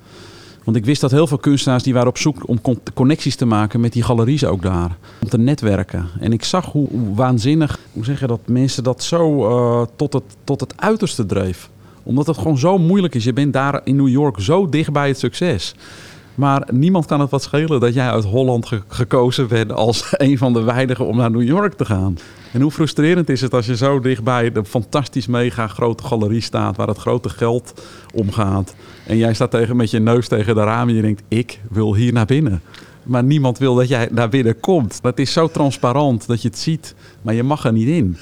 [0.66, 2.60] Want ik wist dat heel veel kunstenaars die waren op zoek om
[2.94, 4.96] connecties te maken met die galeries ook daar.
[5.22, 6.08] Om te netwerken.
[6.20, 10.22] En ik zag hoe, waanzinnig, hoe zeg je dat, mensen dat zo uh, tot, het,
[10.44, 11.70] tot het uiterste dreef.
[12.02, 13.24] Omdat het gewoon zo moeilijk is.
[13.24, 15.74] Je bent daar in New York zo dicht bij het succes.
[16.36, 20.52] Maar niemand kan het wat schelen dat jij uit Holland gekozen bent als een van
[20.52, 22.18] de weinigen om naar New York te gaan.
[22.52, 26.76] En hoe frustrerend is het als je zo dichtbij de fantastisch mega grote galerie staat
[26.76, 27.82] waar het grote geld
[28.14, 28.74] omgaat.
[29.06, 31.94] En jij staat tegen, met je neus tegen de raam en je denkt, ik wil
[31.94, 32.62] hier naar binnen.
[33.02, 34.98] Maar niemand wil dat jij naar binnen komt.
[35.02, 38.16] Het is zo transparant dat je het ziet, maar je mag er niet in.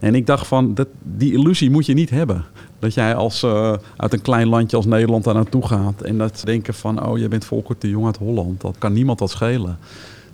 [0.00, 2.44] En ik dacht van, dat, die illusie moet je niet hebben.
[2.80, 6.02] Dat jij als, uh, uit een klein landje als Nederland daar naartoe gaat.
[6.02, 8.60] En dat denken van, oh, je bent Volker de Jong uit Holland.
[8.60, 9.78] Dat kan niemand dat schelen.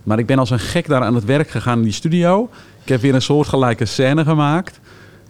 [0.03, 2.49] Maar ik ben als een gek daar aan het werk gegaan in die studio.
[2.83, 4.81] Ik heb weer een soortgelijke scène gemaakt.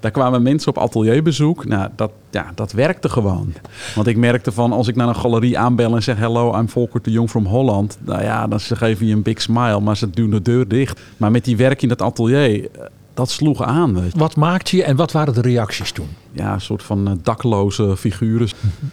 [0.01, 1.64] Daar kwamen mensen op atelierbezoek.
[1.64, 3.53] Nou, dat, ja, dat werkte gewoon.
[3.95, 6.17] Want ik merkte van, als ik naar een galerie aanbel en zeg...
[6.17, 7.99] Hello, I'm Volker de Jong from Holland.
[8.05, 11.01] Nou ja, dan ze geven je een big smile, maar ze doen de deur dicht.
[11.17, 12.69] Maar met die werk in dat atelier
[13.17, 14.11] dat sloeg aan.
[14.17, 16.09] Wat maakte je en wat waren de reacties toen?
[16.33, 18.49] Ja, een soort van uh, dakloze figuren.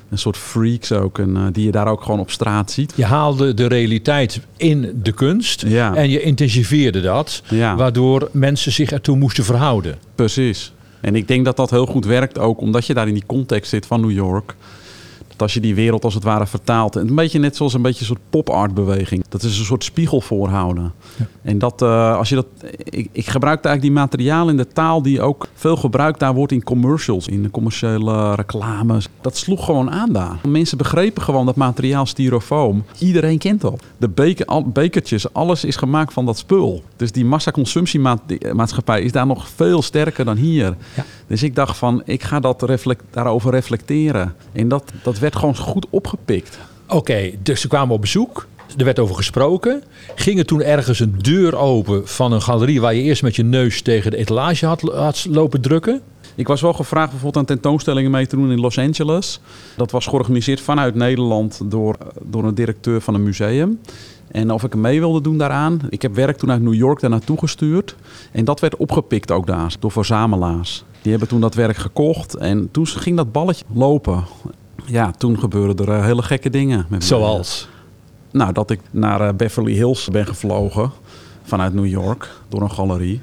[0.10, 1.20] een soort freaks ook.
[1.20, 2.94] En, uh, die je daar ook gewoon op straat ziet.
[2.96, 5.62] Je haalde de realiteit in de kunst.
[5.68, 5.96] Ja.
[5.96, 7.44] En je intensiveerde dat.
[7.50, 7.76] Ja.
[7.76, 9.98] Waardoor mensen zich ertoe moesten verhouden.
[10.16, 10.74] Precies.
[11.02, 12.62] En ik denk dat dat heel goed werkt ook.
[12.62, 14.56] Omdat je daar in die context zit van New York
[15.42, 16.96] als je die wereld als het ware vertaalt.
[16.96, 19.24] Een beetje net zoals een beetje een soort pop-art beweging.
[19.30, 20.94] Dat is een soort spiegel voorhouden.
[21.18, 21.28] Ja.
[21.42, 22.46] En dat, uh, als je dat.
[22.84, 26.52] Ik, ik gebruik eigenlijk die materialen in de taal die ook veel gebruikt daar wordt
[26.52, 29.08] in commercials, in de commerciële reclames.
[29.22, 30.40] Dat sloeg gewoon aan daar.
[30.48, 32.84] Mensen begrepen gewoon dat materiaal styrofoam.
[33.00, 33.84] Iedereen kent dat.
[33.98, 36.84] De beker, al, bekertjes, alles is gemaakt van dat spul.
[36.96, 40.76] Dus die massaconsumptiemaatschappij is daar nog veel sterker dan hier.
[40.96, 41.06] Ja.
[41.28, 44.36] Dus ik dacht van, ik ga dat reflect, daarover reflecteren.
[44.52, 46.60] En dat, dat werd gewoon goed opgepikt.
[46.88, 48.48] Oké, dus ze kwamen op bezoek.
[48.78, 49.84] er werd over gesproken.
[50.16, 53.44] Ging er toen ergens een deur open van een galerie waar je eerst met je
[53.44, 56.02] neus tegen de etalage had, had lopen drukken?
[56.36, 59.40] Ik was wel gevraagd bijvoorbeeld aan tentoonstellingen mee te doen in Los Angeles.
[59.78, 63.80] Dat was georganiseerd vanuit Nederland door, door een directeur van een museum.
[64.32, 65.80] En of ik mee wilde doen daaraan.
[65.90, 67.96] Ik heb werk toen uit New York daar naartoe gestuurd.
[68.32, 70.84] En dat werd opgepikt ook daar door verzamelaars.
[71.02, 72.36] Die hebben toen dat werk gekocht.
[72.36, 74.24] En toen ging dat balletje lopen.
[74.86, 76.86] Ja, toen gebeurden er eh, hele gekke dingen.
[76.90, 77.70] Met Zoals?
[78.32, 80.92] Nou, dat ik naar eh, Beverly Hills ben gevlogen
[81.44, 83.22] vanuit New York door een galerie.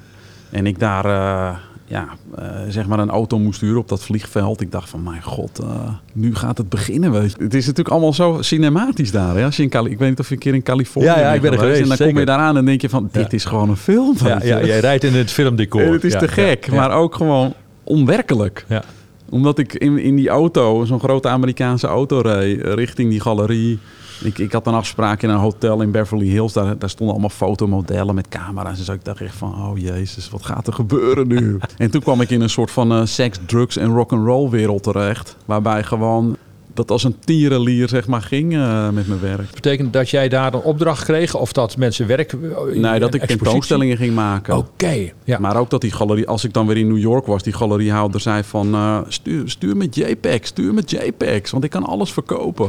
[0.50, 2.08] En ik daar uh, ja,
[2.38, 4.60] uh, zeg maar een auto moest sturen op dat vliegveld.
[4.60, 5.68] Ik dacht van, mijn god, uh,
[6.12, 7.12] nu gaat het beginnen.
[7.12, 7.42] Weet je.
[7.42, 9.36] Het is natuurlijk allemaal zo cinematisch daar.
[9.36, 9.44] Hè?
[9.44, 11.32] Als je in Cali ik weet niet of je een keer in Californië ja, ja,
[11.32, 11.80] ik ben er geweest.
[11.80, 12.12] En dan zeker.
[12.12, 13.36] kom je daar aan en denk je van, dit ja.
[13.36, 14.16] is gewoon een film.
[14.24, 15.80] Ja, ja, jij rijdt in het filmdecor.
[15.80, 17.54] En het is te gek, maar ook gewoon
[17.84, 18.64] onwerkelijk.
[18.68, 18.82] Ja
[19.30, 23.78] omdat ik in, in die auto, zo'n grote Amerikaanse auto reed, richting die galerie.
[24.24, 26.52] Ik, ik had een afspraak in een hotel in Beverly Hills.
[26.52, 28.78] Daar, daar stonden allemaal fotomodellen met camera's.
[28.78, 31.58] En zo ik dacht echt van, oh jezus, wat gaat er gebeuren nu?
[31.76, 35.36] en toen kwam ik in een soort van uh, seks, drugs en rock'n'roll wereld terecht.
[35.44, 36.36] Waarbij gewoon
[36.80, 39.50] dat als een tierenlier zeg maar ging uh, met mijn werk.
[39.54, 42.34] Betekent dat jij daar een opdracht kreeg of dat mensen werk...
[42.74, 44.56] Nee, dat ik tentoonstellingen ging maken.
[44.56, 45.38] Oké, okay, ja.
[45.38, 48.20] Maar ook dat die galerie, als ik dan weer in New York was, die galeriehouder
[48.20, 52.68] zei van uh, stuur, stuur met JPEG, stuur met JPEGs, want ik kan alles verkopen.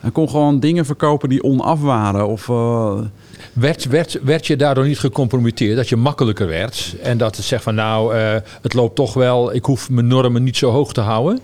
[0.00, 2.48] Hij kon gewoon dingen verkopen die onaf waren of...
[2.48, 3.00] Uh...
[3.52, 5.76] Werd, werd, werd je daardoor niet gecompromitteerd?
[5.76, 6.96] Dat je makkelijker werd?
[7.02, 8.14] En dat het zegt van nou,
[8.62, 11.40] het loopt toch wel, ik hoef mijn normen niet zo hoog te houden?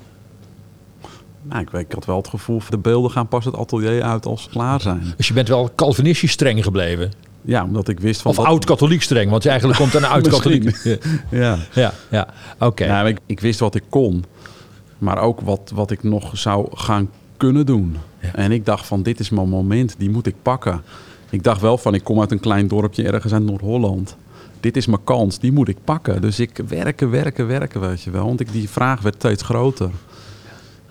[1.49, 4.43] Nou, ik, ik, had wel het gevoel, de beelden gaan pas het atelier uit als
[4.43, 5.15] ze klaar zijn.
[5.17, 7.13] Dus je bent wel Calvinistisch streng gebleven?
[7.41, 8.31] Ja, omdat ik wist van...
[8.31, 10.77] Of oud-katholiek streng, want je eigenlijk komt een oud-katholiek.
[11.31, 11.59] ja.
[11.73, 12.29] Ja, ja.
[12.55, 12.65] oké.
[12.65, 12.89] Okay.
[12.89, 14.25] Nou, ik, ik, wist wat ik kon,
[14.99, 17.97] maar ook wat, wat ik nog zou gaan kunnen doen.
[18.21, 18.35] Ja.
[18.35, 20.83] En ik dacht van, dit is mijn moment, die moet ik pakken.
[21.31, 24.17] Ik dacht wel van, ik kom uit een klein dorpje ergens uit Noord-Holland.
[24.61, 26.21] Dit is mijn kans, die moet ik pakken.
[26.21, 28.25] Dus ik werken, werken, werken, weet je wel.
[28.25, 29.91] Want ik, die vraag werd steeds groter.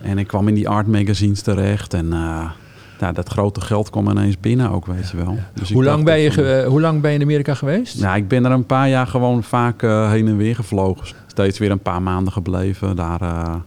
[0.04, 1.94] En ik kwam in die art magazines terecht.
[1.94, 2.50] En uh,
[3.00, 5.38] nou, dat grote geld kwam ineens binnen ook, weet je wel.
[5.54, 8.02] Dus hoe, lang ben je van, uh, hoe lang ben je in Amerika geweest?
[8.02, 11.08] Nou, ik ben er een paar jaar gewoon vaak uh, heen en weer gevlogen.
[11.28, 13.62] Steeds weer een paar maanden gebleven daar.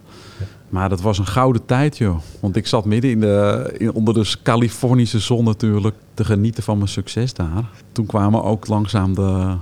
[0.68, 2.18] Maar dat was een gouden tijd, joh.
[2.40, 6.76] Want ik zat midden in de, in, onder de Californische zon natuurlijk te genieten van
[6.76, 7.64] mijn succes daar.
[7.92, 9.54] Toen kwamen ook langzaam de,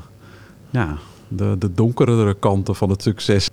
[0.70, 0.96] ja,
[1.28, 3.50] de, de donkerdere kanten van het succes.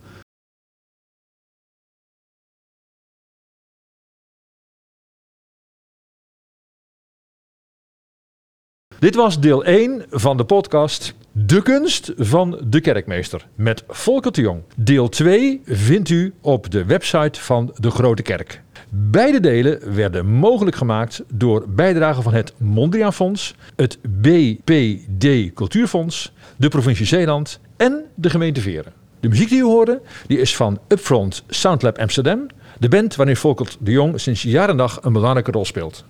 [9.02, 14.41] Dit was deel 1 van de podcast De Kunst van de Kerkmeester met Volker de
[14.41, 14.62] Jong.
[14.76, 18.62] Deel 2 vindt u op de website van de Grote Kerk.
[18.89, 26.68] Beide delen werden mogelijk gemaakt door bijdragen van het Mondriaan Fonds, het BPD Cultuurfonds, de
[26.68, 28.93] provincie Zeeland en de gemeente Veren.
[29.20, 32.45] De muziek die u hoorde, die is van Upfront Soundlab Amsterdam,
[32.80, 36.06] de band waarin Volker de Jong sinds jaar en dag een belangrijke rol speelt.